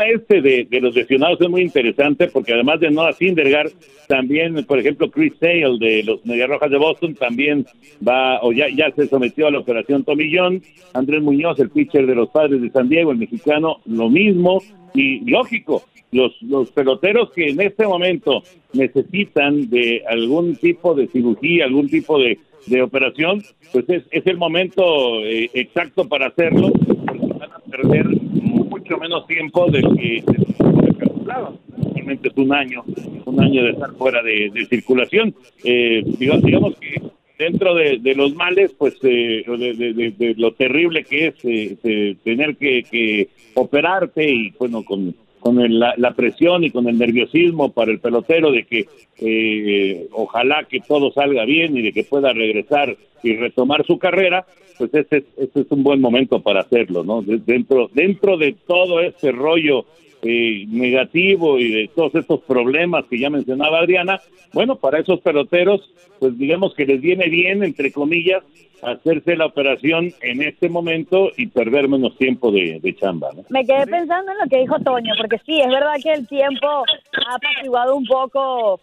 este 0.08 0.42
de, 0.42 0.68
los 0.82 0.96
lesionados 0.96 1.40
es 1.42 1.50
muy 1.50 1.62
interesante 1.62 2.28
porque 2.28 2.54
además 2.54 2.80
de 2.80 2.92
Noah 2.92 3.14
Syndergaard, 3.14 3.72
también, 4.08 4.66
por 4.66 4.80
ejemplo, 4.80 5.10
Chris 5.10 5.34
Sale 5.40 5.78
de 5.80 6.04
los 6.04 6.26
Medias 6.26 6.50
Rojas 6.50 6.70
de 6.72 6.78
Boston 6.78 7.16
también 7.16 7.66
va, 8.06 8.42
o 8.42 8.52
ya, 8.52 8.68
ya 8.70 8.92
se 8.92 9.08
sometió 9.08 9.48
a 9.48 9.52
la 9.52 9.60
operación 9.60 10.06
John. 10.06 10.62
Andrés 10.94 11.22
Muñoz, 11.22 11.60
el 11.60 11.70
pitcher 11.70 12.06
de 12.06 12.16
los 12.16 12.30
Padres 12.30 12.62
de 12.62 12.70
San 12.70 12.90
Diego, 12.90 13.12
el 13.12 13.18
mexicano, 13.18 13.78
lo 13.86 14.10
mismo. 14.10 14.62
Y 14.94 15.30
lógico, 15.30 15.84
los, 16.12 16.40
los 16.42 16.72
peloteros 16.72 17.32
que 17.32 17.50
en 17.50 17.62
este 17.62 17.86
momento 17.86 18.44
necesitan 18.74 19.70
de 19.70 20.04
algún 20.08 20.56
tipo 20.56 20.94
de 20.94 21.08
cirugía, 21.08 21.66
algún 21.66 21.90
tipo 21.90 22.20
de, 22.20 22.38
de 22.68 22.82
operación, 22.82 23.44
pues 23.72 23.86
es, 23.90 24.04
es 24.12 24.28
el 24.28 24.38
momento 24.38 25.24
eh, 25.26 25.50
exacto 25.54 26.08
para 26.08 26.28
hacerlo, 26.28 26.72
van 27.40 27.52
a 27.52 27.60
perder 27.60 28.06
mucho 28.84 28.98
menos 28.98 29.26
tiempo 29.28 29.72
del 29.72 29.96
que 29.96 30.24
se 30.28 30.96
calculaba. 30.98 31.54
Realmente 31.94 32.28
es 32.28 32.38
un 32.38 32.54
año, 32.54 32.84
un 33.24 33.42
año 33.42 33.64
de 33.64 33.70
estar 33.70 33.94
fuera 33.94 34.22
de, 34.22 34.52
circulación. 34.70 35.34
Eh, 35.64 36.04
digamos, 36.20 36.76
que 36.76 37.02
dentro 37.40 37.76
de, 37.76 38.14
los 38.14 38.36
males, 38.36 38.76
pues 38.78 38.96
eh, 39.04 39.46
de, 39.48 40.36
lo 40.38 40.52
terrible 40.54 41.06
que 41.06 41.28
es 41.28 41.36
eh, 41.44 42.18
tener 42.26 42.58
que, 42.58 42.84
que 42.84 43.30
operarte 43.54 44.30
y 44.30 44.52
bueno, 44.60 44.84
con 44.84 45.16
con 45.44 45.58
la, 45.78 46.14
presión 46.16 46.64
y 46.64 46.72
con 46.72 46.88
el 46.88 46.98
nerviosismo 46.98 47.74
para 47.74 47.92
el 47.92 48.00
pelotero 48.00 48.50
de 48.50 48.64
que 48.64 48.86
eh, 49.20 50.08
ojalá 50.14 50.64
que 50.64 50.80
todo 50.80 51.12
salga 51.12 51.44
bien 51.44 51.76
y 51.76 51.82
de 51.82 51.92
que 51.92 52.06
pueda 52.06 52.32
regresar 52.32 52.96
y 53.22 53.36
retomar 53.36 53.86
su 53.86 54.00
carrera, 54.00 54.46
pues 54.78 54.94
este, 54.94 55.26
este 55.36 55.62
es 55.62 55.68
un 55.70 55.84
buen 55.84 56.00
momento 56.00 56.42
para 56.42 56.62
hacerlo, 56.62 57.04
¿no? 57.04 57.22
Dentro, 57.22 57.90
dentro 57.94 58.38
de 58.38 58.56
todo 58.66 59.02
este 59.02 59.34
rollo 59.34 59.86
eh, 60.22 60.66
negativo 60.70 61.60
y 61.60 61.70
de 61.70 61.90
todos 61.94 62.16
estos 62.16 62.40
problemas 62.44 63.04
que 63.10 63.20
ya 63.20 63.30
mencionaba 63.30 63.80
Adriana, 63.80 64.22
bueno, 64.54 64.78
para 64.78 65.00
esos 65.00 65.20
peloteros, 65.20 65.92
pues 66.20 66.38
digamos 66.38 66.74
que 66.74 66.86
les 66.86 67.02
viene 67.02 67.28
bien, 67.28 67.64
entre 67.64 67.92
comillas, 67.92 68.44
hacerse 68.86 69.36
la 69.36 69.46
operación 69.46 70.12
en 70.22 70.42
este 70.42 70.70
momento 70.70 71.30
y 71.38 71.48
perder 71.48 71.88
menos 71.88 72.16
tiempo 72.18 72.52
de, 72.52 72.96
chamba. 73.00 73.30
Me 73.50 73.66
quedé 73.66 73.88
pensando 73.88 74.32
en 74.32 74.38
lo 74.38 74.50
que 74.50 74.60
dijo 74.60 74.80
Toño, 74.80 75.14
porque 75.18 75.40
sí, 75.46 75.60
es 75.60 75.68
verdad 75.68 75.94
que 76.02 76.14
el 76.14 76.28
tiempo 76.28 76.68
ha 76.68 77.36
apaciguado 77.36 77.96
un 77.96 78.06
poco 78.06 78.80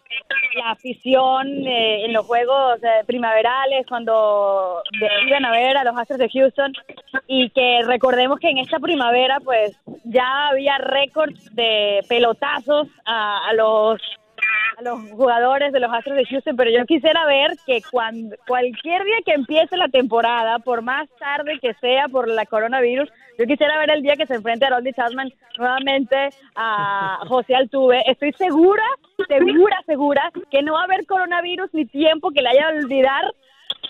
la 0.56 0.72
afición 0.72 1.48
eh, 1.66 2.04
en 2.06 2.12
los 2.12 2.26
juegos 2.26 2.82
eh, 2.82 3.04
primaverales 3.06 3.86
cuando 3.86 4.82
iban 5.26 5.44
a 5.44 5.52
ver 5.52 5.76
a 5.76 5.84
los 5.84 5.96
Astros 5.96 6.18
de 6.18 6.28
Houston 6.28 6.72
y 7.26 7.50
que 7.50 7.80
recordemos 7.86 8.38
que 8.40 8.50
en 8.50 8.58
esta 8.58 8.78
primavera 8.78 9.38
pues 9.40 9.76
ya 10.04 10.48
había 10.48 10.78
récords 10.78 11.54
de 11.54 12.00
pelotazos 12.08 12.88
a 13.04 13.52
los 13.54 14.00
los 14.82 15.10
jugadores 15.12 15.72
de 15.72 15.80
los 15.80 15.92
Astros 15.92 16.16
de 16.16 16.26
Houston, 16.26 16.56
pero 16.56 16.70
yo 16.70 16.84
quisiera 16.86 17.24
ver 17.26 17.52
que 17.66 17.80
cuando 17.90 18.36
cualquier 18.46 19.04
día 19.04 19.16
que 19.24 19.32
empiece 19.32 19.76
la 19.76 19.88
temporada, 19.88 20.58
por 20.58 20.82
más 20.82 21.08
tarde 21.18 21.58
que 21.60 21.74
sea 21.74 22.08
por 22.08 22.28
la 22.28 22.46
coronavirus, 22.46 23.08
yo 23.38 23.46
quisiera 23.46 23.78
ver 23.78 23.90
el 23.90 24.02
día 24.02 24.16
que 24.16 24.26
se 24.26 24.34
enfrente 24.34 24.66
a 24.66 24.70
Rodney 24.70 24.92
Chapman 24.92 25.32
nuevamente 25.58 26.30
a 26.54 27.20
José 27.26 27.54
Altuve. 27.54 28.02
Estoy 28.06 28.32
segura, 28.32 28.84
segura, 29.28 29.80
segura 29.86 30.30
que 30.50 30.62
no 30.62 30.74
va 30.74 30.82
a 30.82 30.84
haber 30.84 31.06
coronavirus 31.06 31.72
ni 31.72 31.86
tiempo 31.86 32.30
que 32.30 32.42
le 32.42 32.50
haya 32.50 32.68
olvidar 32.68 33.32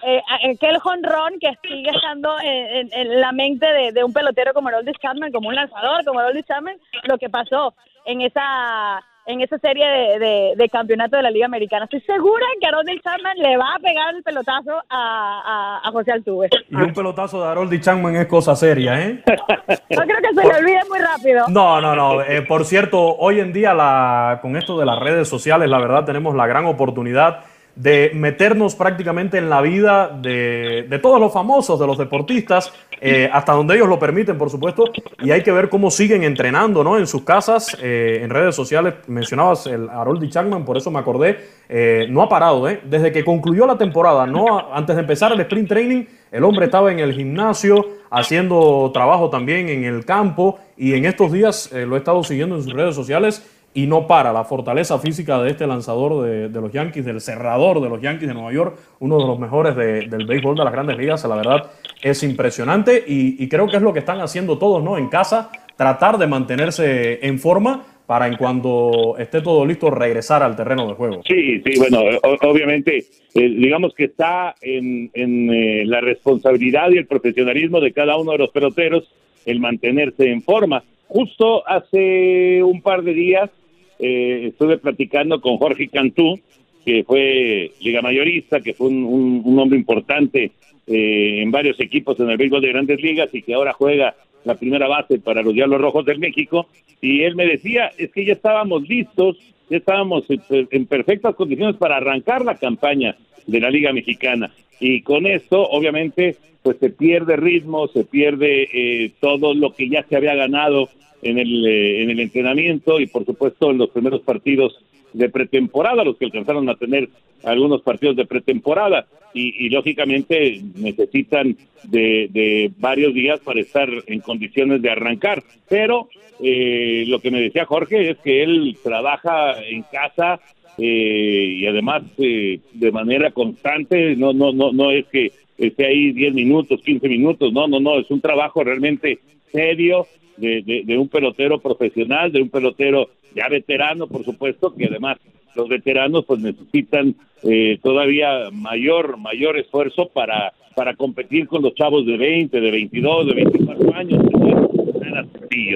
eh, 0.03 0.23
aquel 0.45 0.79
jonrón 0.79 1.39
que 1.41 1.51
sigue 1.63 1.91
estando 1.91 2.37
en, 2.43 3.21
la 3.21 3.33
mente 3.33 3.67
de, 3.93 4.05
un 4.05 4.13
pelotero 4.13 4.55
como 4.55 4.71
Rodney 4.71 4.95
Chapman, 5.01 5.33
como 5.33 5.49
un 5.49 5.55
lanzador 5.55 6.05
como 6.05 6.21
Rodney 6.21 6.43
Chapman, 6.43 6.77
lo 7.05 7.19
que 7.19 7.29
pasó 7.29 7.75
en 8.07 8.23
esa 8.23 9.03
en 9.31 9.41
esa 9.41 9.59
serie 9.59 9.87
de, 9.89 10.69
campeonato 10.71 11.17
de 11.17 11.23
la 11.23 11.31
Liga 11.31 11.47
Americana. 11.47 11.85
Estoy 11.85 12.01
segura 12.03 12.45
que 12.61 12.67
Harold 12.67 12.89
Chapman 13.03 13.37
le 13.39 13.57
va 13.57 13.75
a 13.75 13.79
pegar 13.79 14.15
el 14.15 14.23
pelotazo 14.23 14.83
a, 14.89 15.89
José 15.93 16.13
Altuve. 16.13 16.49
Y 16.69 16.77
un 16.77 16.93
pelotazo 16.93 17.43
de 17.43 17.49
Harold 17.49 17.81
Chapman 17.81 18.17
es 18.17 18.27
cosa 18.27 18.55
seria, 18.55 19.01
¿eh? 19.01 19.23
no 19.27 20.03
creo 20.03 20.19
que 20.21 20.35
se 20.35 20.47
le 20.47 20.55
olvide 20.55 20.81
muy 20.89 20.99
rápido. 20.99 21.45
No, 21.49 21.81
no, 21.81 21.95
no. 21.95 22.23
Eh, 22.23 22.43
por 22.43 22.65
cierto, 22.65 23.17
hoy 23.17 23.41
en 23.41 23.53
día 23.53 23.75
la, 23.75 24.39
con 24.43 24.57
esto 24.57 24.79
de 24.79 24.87
las 24.87 24.99
redes 24.99 25.29
sociales, 25.29 25.69
la 25.69 25.79
verdad 25.79 26.05
tenemos 26.05 26.35
la 26.35 26.47
gran 26.47 26.67
oportunidad 26.67 27.45
de 27.81 28.11
meternos 28.15 28.75
prácticamente 28.75 29.39
en 29.39 29.49
la 29.49 29.63
vida 29.63 30.09
de, 30.09 31.01
todos 31.03 31.19
los 31.19 31.33
famosos, 31.33 31.81
de 31.81 31.87
los 31.87 31.97
deportistas, 31.97 32.71
eh, 33.01 33.31
hasta 33.33 33.55
donde 33.55 33.75
ellos 33.75 33.89
lo 33.89 33.99
permiten, 33.99 34.37
por 34.37 34.51
supuesto, 34.51 34.85
y 35.23 35.31
hay 35.31 35.43
que 35.43 35.51
ver 35.51 35.71
cómo 35.71 35.91
siguen 35.91 36.23
entrenando 36.23 36.85
¿no? 36.85 36.99
en 36.99 37.07
sus 37.07 37.23
casas, 37.23 37.75
eh, 37.81 38.21
en 38.23 38.29
redes 38.29 38.55
sociales. 38.55 38.95
Mencionabas 39.07 39.67
el 39.67 39.89
Harold 39.89 40.29
Chapman, 40.29 40.67
por 40.67 40.77
eso 40.77 40.91
me 40.91 40.99
acordé, 40.99 41.39
eh, 41.71 42.07
no 42.11 42.21
ha 42.21 42.29
parado, 42.29 42.67
desde 42.85 43.13
que 43.13 43.25
concluyó 43.25 43.67
la 43.67 43.79
temporada, 43.79 44.27
no 44.27 44.75
antes 44.75 44.95
de 44.95 45.01
empezar 45.01 45.33
el 45.33 45.41
sprint 45.41 45.69
training, 45.69 46.05
el 46.31 46.45
hombre 46.45 46.67
estaba 46.67 46.93
en 46.93 46.99
el 46.99 47.15
gimnasio 47.15 47.89
haciendo 48.11 48.91
trabajo 48.93 49.31
también 49.31 49.71
en 49.71 49.85
el 49.85 50.05
campo 50.05 50.59
y 50.77 50.93
en 50.95 51.07
estos 51.07 51.33
días 51.33 51.73
lo 51.73 51.97
he 51.97 51.99
estado 51.99 52.23
siguiendo 52.23 52.57
en 52.57 52.63
sus 52.63 52.73
redes 52.73 52.95
sociales 52.95 53.43
y 53.75 53.87
no 53.87 54.07
para. 54.07 54.33
La 54.33 54.45
fortaleza 54.45 54.99
física 54.99 55.41
de 55.43 55.51
este 55.51 55.67
lanzador 55.67 56.25
de, 56.25 56.61
los 56.61 56.73
Yankees, 56.73 57.05
del 57.05 57.21
cerrador 57.21 57.81
de 57.81 57.89
los 57.89 58.01
Yankees 58.01 58.29
de 58.29 58.35
Nueva 58.35 58.53
York, 58.53 58.79
uno 58.99 59.19
de 59.19 59.27
los 59.27 59.39
mejores 59.39 59.77
del 59.77 60.27
béisbol 60.27 60.57
de 60.57 60.65
las 60.65 60.73
grandes 60.73 60.97
ligas, 60.97 61.25
la 61.25 61.37
verdad 61.37 61.71
es 62.03 62.23
impresionante 62.23 63.03
y, 63.07 63.49
creo 63.49 63.67
que 63.69 63.77
es 63.77 63.83
lo 63.83 63.93
que 63.93 64.01
están 64.01 64.21
haciendo 64.21 64.59
todos 64.59 64.83
¿no? 64.83 64.97
en 64.99 65.09
casa, 65.09 65.51
tratar 65.77 66.19
de 66.19 66.27
mantenerse 66.27 67.25
en 67.27 67.39
forma 67.39 67.85
para 68.07 68.27
en 68.27 68.37
cuando 68.37 69.15
esté 69.21 69.41
todo 69.41 69.65
listo 69.65 69.89
regresar 69.89 70.43
al 70.43 70.57
terreno 70.57 70.89
de 70.89 70.95
juego. 70.95 71.23
Sí, 71.29 71.63
sí, 71.65 71.79
bueno, 71.79 72.01
obviamente, 72.43 73.05
eh, 73.35 73.49
digamos 73.49 73.95
que 73.95 74.07
está 74.07 74.57
en, 74.61 75.11
eh, 75.15 75.85
la 75.87 76.01
responsabilidad 76.01 76.91
y 76.91 76.99
el 76.99 77.07
profesionalismo 77.07 77.81
de 77.81 77.93
cada 77.93 78.17
uno 78.17 78.33
de 78.33 78.39
los 78.39 78.51
peloteros 78.51 79.09
el 79.47 79.61
mantenerse 79.61 80.29
en 80.29 80.43
forma. 80.43 80.83
Justo 81.11 81.69
hace 81.69 82.63
un 82.63 82.83
par 82.83 83.03
de 83.03 83.13
días 83.13 83.51
eh, 83.99 84.47
estuve 84.47 84.79
platicando 84.79 85.41
con 85.41 85.57
Jorge 85.57 85.89
Cantú, 85.89 86.39
que 86.85 87.03
fue 87.03 87.73
liga 87.81 88.01
mayorista, 88.01 88.61
que 88.61 88.75
fue 88.75 88.87
un, 88.87 89.59
hombre 89.59 89.77
importante 89.77 90.53
eh, 90.87 91.43
en 91.43 91.51
varios 91.51 91.81
equipos 91.81 92.19
en 92.21 92.31
el 92.31 92.37
béisbol 92.37 92.63
de 92.63 92.69
grandes 92.69 93.03
ligas 93.03 93.29
y 93.35 93.43
que 93.43 93.55
ahora 93.55 93.73
juega 93.73 94.15
la 94.45 94.55
primera 94.55 94.87
base 94.87 95.19
para 95.19 95.43
los 95.43 95.53
Diablos 95.53 95.81
Rojos 95.81 96.07
del 96.07 96.21
México, 96.21 96.69
y 97.01 97.23
él 97.23 97.35
me 97.35 97.45
decía, 97.45 97.91
es 97.99 98.13
que 98.13 98.25
ya 98.25 98.35
estábamos 98.35 98.89
listos, 98.89 99.37
ya 99.69 99.79
estábamos 99.79 100.25
en 100.29 100.87
perfectas 100.87 101.35
condiciones 101.35 101.75
para 101.75 101.97
arrancar 101.97 102.45
la 102.45 102.55
campaña 102.55 103.17
de 103.49 103.61
la 103.61 103.69
Liga 103.69 103.93
Mexicana. 103.93 104.53
Y 104.81 105.03
con 105.03 105.27
esto, 105.27 105.63
obviamente, 105.69 106.37
pues 106.63 106.79
se 106.79 106.91
pierde 106.91 107.37
ritmo, 107.37 107.89
se 107.89 108.05
pierde 108.05 108.69
eh, 108.73 109.13
todo 109.21 109.55
lo 109.55 109.75
que 109.75 109.89
ya 109.89 110.05
se 110.09 110.17
había 110.17 110.35
ganado 110.35 110.89
en 111.23 111.39
el, 111.39 111.67
eh, 111.67 112.03
en 112.03 112.11
el 112.11 112.21
entrenamiento 112.21 112.99
y 112.99 113.07
por 113.07 113.25
supuesto 113.25 113.71
en 113.71 113.79
los 113.79 113.91
primeros 113.91 114.23
partidos 114.23 114.79
de 115.13 115.29
pretemporada, 115.29 116.05
los 116.05 116.17
que 116.17 116.27
alcanzaron 116.27 116.69
a 116.69 116.77
tener 116.77 117.09
algunos 117.45 117.83
partidos 117.83 118.17
de 118.17 118.27
pretemporada 118.27 119.07
y, 119.33 119.69
lógicamente 119.69 120.61
necesitan 120.77 121.57
de, 121.85 122.71
varios 122.79 123.15
días 123.15 123.39
para 123.41 123.61
estar 123.61 123.89
en 124.07 124.21
condiciones 124.21 124.83
de 124.83 124.91
arrancar. 124.91 125.43
Pero 125.69 126.09
eh, 126.43 127.05
lo 127.07 127.21
que 127.21 127.31
me 127.31 127.41
decía 127.41 127.65
Jorge 127.65 128.11
es 128.11 128.19
que 128.19 128.43
él 128.43 128.77
trabaja 128.83 129.63
en 129.63 129.83
casa 129.83 130.41
eh, 130.81 131.57
y 131.59 131.67
además 131.67 132.03
eh, 132.19 132.61
de 132.73 132.91
manera 132.91 133.31
constante, 133.33 134.17
no, 134.17 134.33
no, 134.33 134.53
no, 134.53 134.73
no 134.73 134.91
es 134.91 135.07
que 135.09 135.33
esté 135.59 135.87
ahí 135.87 136.13
10 136.13 136.35
minutos, 136.35 136.81
15 136.83 137.09
minutos, 137.09 137.53
no, 137.53 137.69
no, 137.69 137.81
no, 137.81 137.99
es 137.99 138.11
un 138.11 138.21
trabajo 138.21 138.65
realmente 138.65 139.19
serio 139.53 140.07
de, 140.39 140.83
de, 140.87 140.97
un 140.97 141.09
pelotero 141.09 141.59
profesional, 141.59 142.33
de 142.33 142.41
un 142.41 142.49
pelotero 142.49 143.11
ya 143.35 143.49
veterano, 143.49 144.07
por 144.07 144.25
supuesto, 144.25 144.75
que 144.75 144.87
además 144.87 145.19
los 145.55 145.69
veteranos 145.69 146.25
pues 146.25 146.41
necesitan 146.41 147.15
eh, 147.43 147.79
todavía 147.83 148.51
mayor 148.51 149.19
mayor 149.19 149.59
esfuerzo 149.59 150.09
para 150.09 150.53
para 150.75 150.95
competir 150.95 151.47
con 151.47 151.63
los 151.63 151.75
chavos 151.75 152.07
de 152.07 152.17
20, 152.17 152.59
de 152.59 152.71
22, 152.71 153.27
de 153.27 153.35
24 153.35 153.95
años, 153.95 154.25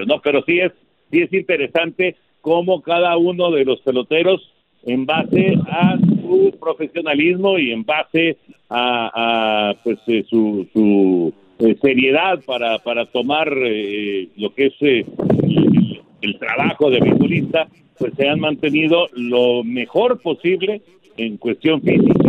¿no? 0.07 0.21
Pero 0.23 0.43
sí 0.47 0.61
es 0.61 0.73
sí 1.11 1.21
es 1.21 1.33
interesante 1.33 2.17
cómo 2.40 2.81
cada 2.81 3.17
uno 3.17 3.51
de 3.51 3.64
los 3.64 3.81
peloteros 3.81 4.54
en 4.87 5.07
base 5.07 5.55
a 5.66 5.99
su 5.99 6.55
profesionalismo 6.61 7.59
y 7.59 7.73
en 7.73 7.85
base 7.85 8.37
a, 8.70 9.75
pues 9.83 9.99
eh, 10.07 10.25
su, 10.29 10.66
su 10.73 11.33
eh, 11.59 11.77
seriedad 11.81 12.40
para, 12.44 12.79
para 12.79 13.07
tomar 13.07 13.53
eh, 13.57 14.29
lo 14.37 14.55
que 14.55 14.66
es 14.66 14.75
el, 14.81 16.38
trabajo 16.38 16.90
de 16.90 17.01
beisbolista, 17.01 17.68
pues 17.99 18.12
se 18.16 18.29
han 18.29 18.40
mantenido 18.40 19.09
lo 19.12 19.62
mejor 19.62 20.20
posible 20.20 20.81
en 21.16 21.37
cuestión 21.37 21.81
física 21.83 22.23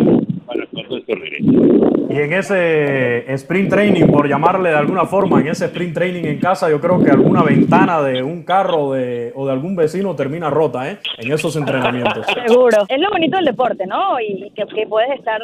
para 0.55 0.67
cuando 0.67 0.97
esto 0.97 1.15
regrese. 1.15 1.85
Y 2.09 2.17
en 2.17 2.33
ese 2.33 3.33
sprint 3.33 3.69
training, 3.69 4.07
por 4.07 4.27
llamarle 4.27 4.69
de 4.69 4.75
alguna 4.75 5.05
forma, 5.05 5.41
en 5.41 5.47
ese 5.47 5.65
sprint 5.65 5.93
training 5.93 6.23
en 6.23 6.39
casa, 6.39 6.69
yo 6.69 6.79
creo 6.79 7.03
que 7.03 7.11
alguna 7.11 7.43
ventana 7.43 8.01
de 8.01 8.23
un 8.23 8.43
carro 8.43 8.93
de, 8.93 9.33
o 9.35 9.45
de 9.45 9.51
algún 9.51 9.75
vecino 9.75 10.15
termina 10.15 10.49
rota, 10.49 10.89
¿eh? 10.89 10.99
En 11.17 11.31
esos 11.31 11.55
entrenamientos. 11.55 12.25
Seguro. 12.47 12.85
Es 12.87 12.99
lo 12.99 13.09
bonito 13.09 13.37
del 13.37 13.45
deporte, 13.45 13.85
¿no? 13.85 14.19
Y 14.21 14.51
que, 14.51 14.65
puedes 14.87 15.11
estar 15.11 15.41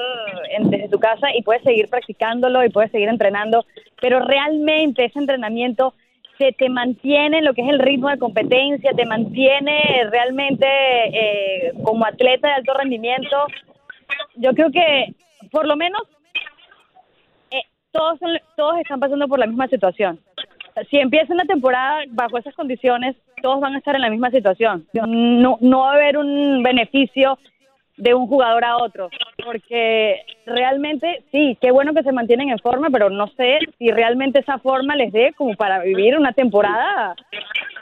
desde 0.61 0.87
tu 0.87 0.99
casa 0.99 1.27
y 1.35 1.41
puedes 1.41 1.63
seguir 1.63 1.89
practicándolo 1.89 2.63
y 2.63 2.69
puedes 2.69 2.91
seguir 2.91 3.09
entrenando, 3.09 3.65
pero 3.99 4.19
realmente 4.19 5.05
ese 5.05 5.19
entrenamiento 5.19 5.93
te, 6.37 6.53
te 6.53 6.69
mantiene 6.69 7.39
en 7.39 7.45
lo 7.45 7.53
que 7.53 7.61
es 7.61 7.69
el 7.69 7.79
ritmo 7.79 8.09
de 8.09 8.17
competencia, 8.17 8.91
te 8.95 9.05
mantiene 9.05 10.07
realmente 10.09 10.65
eh, 10.67 11.73
como 11.83 12.05
atleta 12.05 12.47
de 12.47 12.53
alto 12.53 12.73
rendimiento. 12.73 13.37
Yo 14.41 14.53
creo 14.53 14.71
que 14.71 15.13
por 15.51 15.67
lo 15.67 15.75
menos 15.75 16.01
todos, 17.91 18.19
todos 18.55 18.79
están 18.79 18.99
pasando 18.99 19.27
por 19.27 19.39
la 19.39 19.45
misma 19.45 19.67
situación. 19.67 20.19
Si 20.89 20.97
empieza 20.97 21.33
una 21.33 21.45
temporada 21.45 22.03
bajo 22.09 22.37
esas 22.37 22.55
condiciones, 22.55 23.15
todos 23.41 23.59
van 23.59 23.75
a 23.75 23.77
estar 23.77 23.95
en 23.95 24.01
la 24.01 24.09
misma 24.09 24.31
situación. 24.31 24.87
No, 24.93 25.57
no 25.59 25.79
va 25.81 25.91
a 25.91 25.95
haber 25.95 26.17
un 26.17 26.63
beneficio 26.63 27.37
de 27.97 28.13
un 28.13 28.25
jugador 28.27 28.63
a 28.63 28.77
otro, 28.77 29.09
porque 29.43 30.21
realmente 30.45 31.23
sí, 31.31 31.57
qué 31.61 31.71
bueno 31.71 31.93
que 31.93 32.03
se 32.03 32.11
mantienen 32.11 32.49
en 32.49 32.57
forma, 32.57 32.89
pero 32.89 33.09
no 33.09 33.27
sé 33.27 33.59
si 33.77 33.91
realmente 33.91 34.39
esa 34.39 34.57
forma 34.57 34.95
les 34.95 35.11
dé 35.11 35.33
como 35.37 35.55
para 35.55 35.83
vivir 35.83 36.17
una 36.17 36.31
temporada 36.31 37.15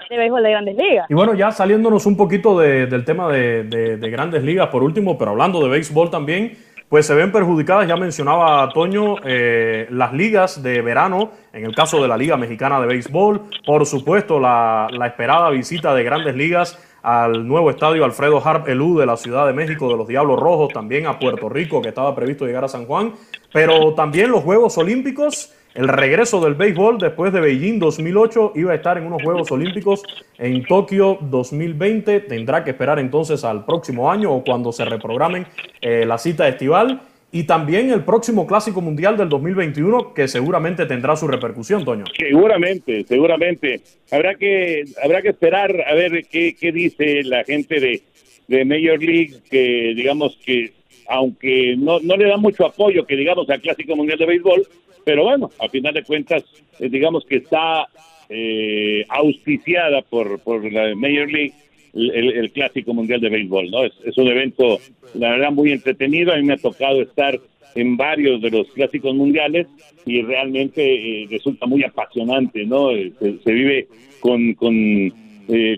de 0.10 0.18
béisbol 0.18 0.44
de 0.44 0.50
grandes 0.50 0.76
ligas. 0.76 1.06
Y 1.10 1.14
bueno, 1.14 1.34
ya 1.34 1.52
saliéndonos 1.52 2.06
un 2.06 2.18
poquito 2.18 2.58
del 2.60 3.06
tema 3.06 3.32
de, 3.32 3.64
de 3.64 4.10
grandes 4.10 4.44
ligas 4.44 4.68
por 4.68 4.84
último, 4.84 5.18
pero 5.18 5.32
hablando 5.32 5.62
de 5.64 5.70
béisbol 5.70 6.10
también, 6.10 6.58
pues 6.90 7.06
se 7.06 7.14
ven 7.14 7.32
perjudicadas, 7.32 7.88
ya 7.88 7.96
mencionaba 7.96 8.68
Toño, 8.74 9.18
eh, 9.24 9.88
las 9.92 10.12
ligas 10.12 10.64
de 10.64 10.82
verano, 10.82 11.32
en 11.54 11.66
el 11.66 11.76
caso 11.76 12.02
de 12.02 12.08
la 12.08 12.18
Liga 12.18 12.36
Mexicana 12.36 12.82
de 12.82 12.88
Béisbol, 12.88 13.42
por 13.64 13.86
supuesto 13.86 14.40
la, 14.40 14.90
esperada 15.06 15.52
visita 15.52 15.94
de 15.94 16.04
grandes 16.04 16.36
ligas 16.36 16.80
al 17.04 17.48
nuevo 17.48 17.70
estadio 17.70 18.04
Alfredo 18.04 18.42
Harp 18.44 18.68
Elú 18.68 18.98
de 18.98 19.06
la 19.06 19.18
Ciudad 19.18 19.46
de 19.46 19.54
México 19.54 19.88
de 19.88 19.98
los 19.98 20.08
Diablos 20.08 20.40
Rojos, 20.40 20.74
también 20.74 21.06
a 21.06 21.20
Puerto 21.20 21.48
Rico, 21.48 21.80
que 21.82 21.90
estaba 21.90 22.16
previsto 22.16 22.48
llegar 22.48 22.66
a 22.66 22.68
San 22.68 22.86
Juan, 22.86 23.14
pero 23.54 23.94
también 23.94 24.32
los 24.32 24.44
Juegos 24.44 24.76
Olímpicos 24.80 25.54
el 25.76 25.88
regreso 25.88 26.42
del 26.42 26.56
béisbol 26.56 26.98
después 26.98 27.32
de 27.32 27.42
Beijing 27.42 27.80
2008 27.80 28.54
iba 28.56 28.72
a 28.72 28.76
estar 28.76 28.98
en 28.98 29.06
unos 29.06 29.22
Juegos 29.22 29.52
Olímpicos 29.52 30.04
en 30.38 30.64
Tokio 30.64 31.20
2020. 31.22 32.22
Tendrá 32.22 32.64
que 32.64 32.72
esperar 32.72 32.98
entonces 33.00 33.44
al 33.44 33.66
próximo 33.66 34.12
año 34.12 34.34
o 34.34 34.44
cuando 34.44 34.72
se 34.72 34.84
reprogramen 34.86 35.46
eh, 35.82 36.06
la 36.06 36.18
cita 36.18 36.48
estival. 36.48 37.02
Y 37.32 37.44
también 37.44 37.92
el 37.92 38.04
próximo 38.04 38.48
Clásico 38.48 38.82
Mundial 38.82 39.16
del 39.16 39.30
2021 39.30 40.16
que 40.16 40.28
seguramente 40.28 40.88
tendrá 40.88 41.16
su 41.16 41.28
repercusión, 41.28 41.86
Toño. 41.86 42.06
Seguramente, 42.18 43.04
seguramente. 43.04 43.82
Habrá 44.10 44.34
que, 44.34 44.86
habrá 45.04 45.22
que 45.22 45.30
esperar 45.30 45.72
a 45.88 45.94
ver 45.94 46.26
qué, 46.32 46.56
qué 46.60 46.72
dice 46.72 47.22
la 47.24 47.44
gente 47.44 47.80
de, 47.80 48.02
de 48.48 48.66
Major 48.66 49.00
League, 49.00 49.36
que 49.48 49.94
digamos 49.96 50.40
que 50.44 50.74
aunque 51.08 51.76
no, 51.78 52.00
no 52.00 52.16
le 52.18 52.28
da 52.28 52.38
mucho 52.38 52.66
apoyo, 52.66 53.06
que 53.06 53.16
digamos, 53.16 53.50
al 53.50 53.62
Clásico 53.62 53.96
Mundial 53.96 54.20
de 54.20 54.26
Béisbol, 54.28 54.68
pero 55.10 55.24
bueno, 55.24 55.50
a 55.60 55.68
final 55.70 55.92
de 55.96 56.04
cuentas, 56.04 56.44
eh, 56.80 56.88
digamos 56.88 57.26
que 57.26 57.38
está 57.38 57.88
eh, 58.30 59.04
auspiciada 59.10 60.04
por, 60.04 60.40
por 60.42 60.72
la 60.72 60.94
Major 60.94 61.32
League 61.32 61.54
el, 61.96 62.52
Clásico 62.52 62.94
Mundial 62.94 63.20
de 63.20 63.30
Béisbol, 63.30 63.72
¿no? 63.72 63.86
Es, 63.86 64.16
un 64.18 64.28
evento, 64.28 64.78
la 65.16 65.32
verdad, 65.32 65.52
muy 65.52 65.72
entretenido. 65.72 66.32
A 66.32 66.38
mí 66.38 66.44
me 66.44 66.54
ha 66.54 66.58
tocado 66.58 67.02
estar 67.02 67.40
en 67.74 67.98
varios 67.98 68.40
de 68.40 68.52
los 68.52 68.68
clásicos 68.68 69.16
mundiales 69.16 69.66
y 70.06 70.22
realmente 70.22 71.24
eh, 71.24 71.28
resulta 71.28 71.66
muy 71.66 71.84
apasionante, 71.84 72.68
¿no? 72.68 72.92
Se, 72.92 73.52
vive 73.52 73.88
con, 74.20 74.54
con, 74.54 75.12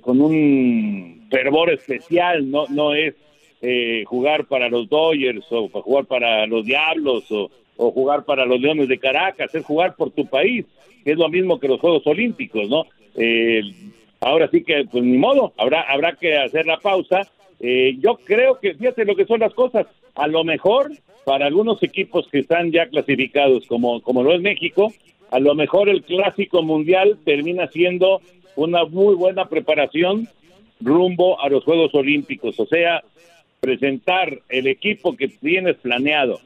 con 0.01 0.19
un 0.19 1.25
fervor 1.31 1.71
especial, 1.71 2.51
no, 2.51 2.65
no 2.67 2.93
es 2.93 3.15
jugar 4.07 4.45
para 4.47 4.67
los 4.67 4.89
Dodgers 4.89 5.45
o 5.51 5.69
jugar 5.69 6.03
para 6.03 6.45
los 6.47 6.65
Diablos 6.65 7.31
o, 7.31 7.49
o 7.81 7.91
jugar 7.91 8.25
para 8.25 8.45
los 8.45 8.61
Leones 8.61 8.87
de 8.87 8.99
Caracas, 8.99 9.53
es 9.55 9.65
jugar 9.65 9.95
por 9.95 10.11
tu 10.11 10.27
país, 10.27 10.65
que 11.03 11.13
es 11.13 11.17
lo 11.17 11.27
mismo 11.29 11.59
que 11.59 11.67
los 11.67 11.79
Juegos 11.79 12.05
Olímpicos, 12.05 12.69
¿no? 12.69 12.85
Eh, 13.15 13.63
ahora 14.19 14.47
sí 14.51 14.63
que, 14.63 14.85
pues 14.85 15.03
ni 15.03 15.17
modo, 15.17 15.51
habrá, 15.57 15.81
habrá 15.81 16.13
que 16.13 16.37
hacer 16.37 16.67
la 16.67 16.77
pausa. 16.77 17.27
Eh, 17.59 17.97
yo 17.99 18.19
creo 18.23 18.59
que, 18.59 18.75
fíjate 18.75 19.03
lo 19.03 19.15
que 19.15 19.25
son 19.25 19.39
las 19.39 19.53
cosas, 19.55 19.87
a 20.13 20.27
lo 20.27 20.43
mejor 20.43 20.91
para 21.25 21.47
algunos 21.47 21.81
equipos 21.81 22.27
que 22.27 22.39
están 22.39 22.71
ya 22.71 22.87
clasificados, 22.87 23.65
como, 23.65 23.99
como 24.03 24.21
lo 24.21 24.31
es 24.33 24.41
México, 24.41 24.93
a 25.31 25.39
lo 25.39 25.55
mejor 25.55 25.89
el 25.89 26.03
clásico 26.03 26.61
mundial 26.61 27.17
termina 27.25 27.65
siendo 27.67 28.21
una 28.55 28.85
muy 28.85 29.15
buena 29.15 29.45
preparación 29.45 30.27
rumbo 30.81 31.41
a 31.41 31.49
los 31.49 31.63
Juegos 31.63 31.95
Olímpicos, 31.95 32.59
o 32.59 32.67
sea, 32.67 33.03
presentar 33.59 34.39
el 34.49 34.67
equipo 34.67 35.17
que 35.17 35.29
tienes 35.29 35.77
planeado 35.77 36.39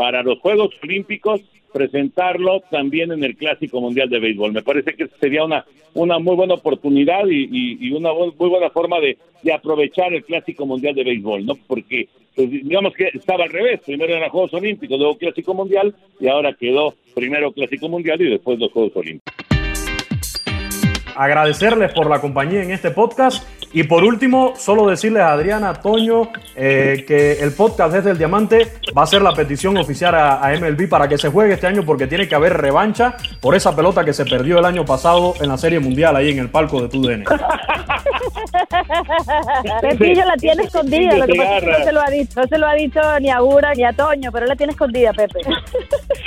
para 0.00 0.22
los 0.22 0.38
Juegos 0.38 0.70
Olímpicos 0.82 1.42
presentarlo 1.74 2.62
también 2.70 3.12
en 3.12 3.22
el 3.22 3.36
Clásico 3.36 3.82
Mundial 3.82 4.08
de 4.08 4.18
Béisbol. 4.18 4.50
Me 4.50 4.62
parece 4.62 4.94
que 4.94 5.08
sería 5.20 5.44
una, 5.44 5.66
una 5.92 6.18
muy 6.18 6.36
buena 6.36 6.54
oportunidad 6.54 7.26
y, 7.28 7.92
una 7.92 8.14
muy 8.14 8.48
buena 8.48 8.70
forma 8.70 8.96
de, 8.98 9.18
aprovechar 9.52 10.14
el 10.14 10.24
Clásico 10.24 10.64
Mundial 10.64 10.94
de 10.94 11.04
Béisbol, 11.04 11.44
¿no? 11.44 11.54
Porque 11.66 12.08
pues, 12.34 12.50
digamos 12.50 12.94
que 12.94 13.10
estaba 13.12 13.44
al 13.44 13.50
revés, 13.50 13.80
primero 13.84 14.16
eran 14.16 14.30
Juegos 14.30 14.54
Olímpicos, 14.54 14.98
luego 14.98 15.18
Clásico 15.18 15.52
Mundial 15.52 15.94
y 16.18 16.28
ahora 16.28 16.54
quedó 16.54 16.94
primero 17.14 17.52
Clásico 17.52 17.90
Mundial 17.90 18.22
y 18.22 18.30
después 18.30 18.58
los 18.58 18.72
Juegos 18.72 18.96
Olímpicos 18.96 19.50
agradecerles 21.20 21.92
por 21.92 22.08
la 22.08 22.18
compañía 22.18 22.62
en 22.62 22.70
este 22.70 22.90
podcast. 22.90 23.46
Y 23.72 23.84
por 23.84 24.02
último, 24.02 24.54
solo 24.56 24.88
decirles 24.88 25.22
a 25.22 25.30
Adriana, 25.32 25.74
Toño, 25.74 26.32
eh, 26.56 27.04
que 27.06 27.34
el 27.34 27.52
podcast 27.52 27.94
desde 27.94 28.10
el 28.10 28.18
Diamante 28.18 28.66
va 28.96 29.04
a 29.04 29.06
ser 29.06 29.22
la 29.22 29.32
petición 29.32 29.76
oficial 29.76 30.16
a, 30.16 30.52
MLB 30.60 30.88
para 30.88 31.06
que 31.06 31.16
se 31.16 31.28
juegue 31.28 31.54
este 31.54 31.68
año 31.68 31.84
porque 31.84 32.08
tiene 32.08 32.26
que 32.26 32.34
haber 32.34 32.56
revancha 32.56 33.16
por 33.40 33.54
esa 33.54 33.76
pelota 33.76 34.04
que 34.04 34.12
se 34.12 34.24
perdió 34.24 34.58
el 34.58 34.64
año 34.64 34.84
pasado 34.84 35.34
en 35.40 35.48
la 35.48 35.56
Serie 35.56 35.78
Mundial 35.78 36.16
ahí 36.16 36.30
en 36.30 36.40
el 36.40 36.48
palco 36.48 36.82
de 36.82 36.88
TUDN. 36.88 37.22
Pepillo 39.80 40.24
la 40.24 40.36
tiene 40.36 40.64
escondida, 40.64 41.16
lo 41.16 41.26
que 41.26 41.36
pasa 41.36 41.58
es 41.58 41.64
que 41.64 41.70
no 41.70 41.84
se 41.84 41.92
lo 41.92 42.02
ha 42.02 42.10
dicho, 42.10 42.40
no 42.40 42.48
se 42.48 42.58
lo 42.58 42.66
ha 42.66 42.74
dicho 42.74 43.00
ni 43.20 43.30
a 43.30 43.40
Ura 43.40 43.72
ni 43.74 43.84
a 43.84 43.92
Toño, 43.92 44.32
pero 44.32 44.46
la 44.46 44.56
tiene 44.56 44.72
escondida, 44.72 45.12
Pepe. 45.12 45.38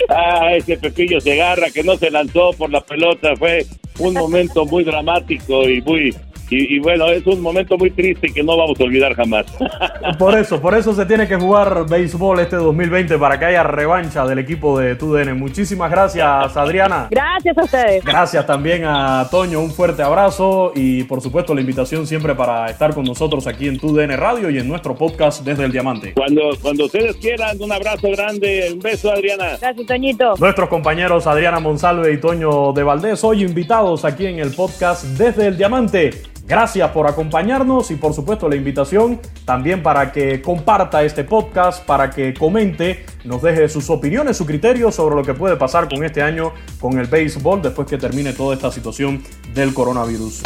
Ah, 0.10 0.53
ese 0.53 0.77
Pepillo 0.77 1.21
Segarra 1.21 1.67
que 1.73 1.82
no 1.84 1.95
se 1.95 2.12
lanzó 2.12 2.51
por 2.53 2.69
la 2.69 2.82
pelota 2.82 3.36
fue 3.38 3.65
un 3.99 4.13
momento 4.13 4.65
muy 4.65 4.84
dramático 4.84 5.69
y 5.69 5.82
muy 5.82 6.13
y, 6.49 6.79
bueno, 6.79 7.08
es 7.08 7.25
un 7.25 7.41
momento 7.41 7.77
muy 7.77 7.89
triste 7.91 8.27
que 8.27 8.43
no 8.43 8.58
vamos 8.58 8.79
a 8.79 8.84
olvidar 8.84 9.15
jamás. 9.15 9.45
Por 10.19 10.38
eso, 10.38 10.62
por 10.62 10.75
eso 10.75 10.93
se 10.93 11.06
tiene 11.06 11.27
que 11.27 11.36
jugar 11.36 11.86
béisbol 11.89 12.39
este 12.39 12.58
2020 12.58 13.17
para 13.17 13.39
que 13.39 13.45
haya 13.45 13.63
revancha 13.63 14.25
del 14.25 14.39
equipo 14.39 14.77
de 14.77 14.95
TUDN. 14.95 15.38
Muchísimas 15.38 15.89
gracias, 15.89 16.56
Adriana. 16.56 17.08
Gracias 17.10 17.58
a 17.58 17.63
ustedes. 17.63 18.03
Gracias 18.03 18.45
también 18.45 18.84
a 18.86 19.27
Toño, 19.32 19.60
un 19.62 19.71
fuerte 19.71 20.03
abrazo 20.03 20.71
y 20.75 21.03
por 21.03 21.21
supuesto 21.21 21.53
la 21.56 21.62
invitación 21.62 22.06
siempre 22.06 22.36
para 22.36 22.69
estar 22.69 22.93
con 22.93 23.06
nosotros 23.06 23.47
aquí 23.47 23.67
en 23.67 23.79
TUDN 23.79 24.17
Radio 24.17 24.49
y 24.49 24.60
en 24.60 24.67
nuestro 24.67 24.95
podcast 24.95 25.43
desde 25.43 25.65
el 25.65 25.71
Diamante. 25.71 26.13
Cuando, 26.13 26.51
cuando 26.62 26.86
ustedes 26.86 27.15
quieran, 27.17 27.62
un 27.62 27.71
abrazo 27.71 28.10
grande, 28.12 28.69
un 28.73 28.79
beso, 28.79 29.12
Adriana. 29.12 29.58
Gracias, 29.60 29.88
Toñito. 29.88 30.36
Nuestros 30.38 30.69
compañeros 30.69 31.27
Adriana 31.27 31.60
Monsalve 31.60 32.13
y 32.13 32.19
Toño 32.19 32.73
de 32.73 32.84
Valdés, 32.84 33.23
hoy 33.23 33.43
invitados 33.43 34.06
aquí 34.06 34.25
en 34.25 34.39
el 34.39 34.51
podcast 34.51 35.06
desde 35.17 35.47
el 35.47 35.58
Diamante. 35.58 36.12
Gracias 36.45 36.91
por 36.91 37.08
acompañarnos 37.08 37.89
y 37.91 37.95
por 37.95 38.13
supuesto 38.13 38.49
la 38.49 38.58
invitación 38.58 39.19
también 39.45 39.82
para 39.82 40.12
que 40.12 40.41
comparta 40.41 41.01
este 41.03 41.23
podcast, 41.23 41.86
para 41.86 42.10
que 42.10 42.34
comente, 42.34 43.06
nos 43.23 43.41
deje 43.41 43.69
sus 43.69 43.89
opiniones, 43.89 44.36
su 44.36 44.45
criterio 44.45 44.91
sobre 44.91 45.15
lo 45.15 45.23
que 45.23 45.34
puede 45.34 45.56
pasar 45.56 45.88
con 45.88 46.03
este 46.03 46.21
año 46.21 46.51
con 46.82 46.99
el 46.99 47.08
béisbol 47.08 47.62
después 47.62 47.88
que 47.88 47.97
termine 47.97 48.34
toda 48.34 48.56
esta 48.56 48.71
situación 48.71 49.23
del 49.53 49.73
coronavirus. 49.73 50.41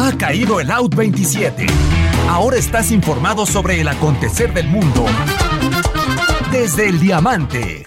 Ha 0.00 0.16
caído 0.16 0.60
el 0.60 0.70
Out 0.70 0.94
27. 0.94 1.66
Ahora 2.28 2.56
estás 2.56 2.92
informado 2.92 3.46
sobre 3.46 3.80
el 3.80 3.88
acontecer 3.88 4.54
del 4.54 4.68
mundo 4.68 5.06
desde 6.52 6.88
el 6.88 7.00
diamante. 7.00 7.86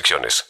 restricciones 0.00 0.49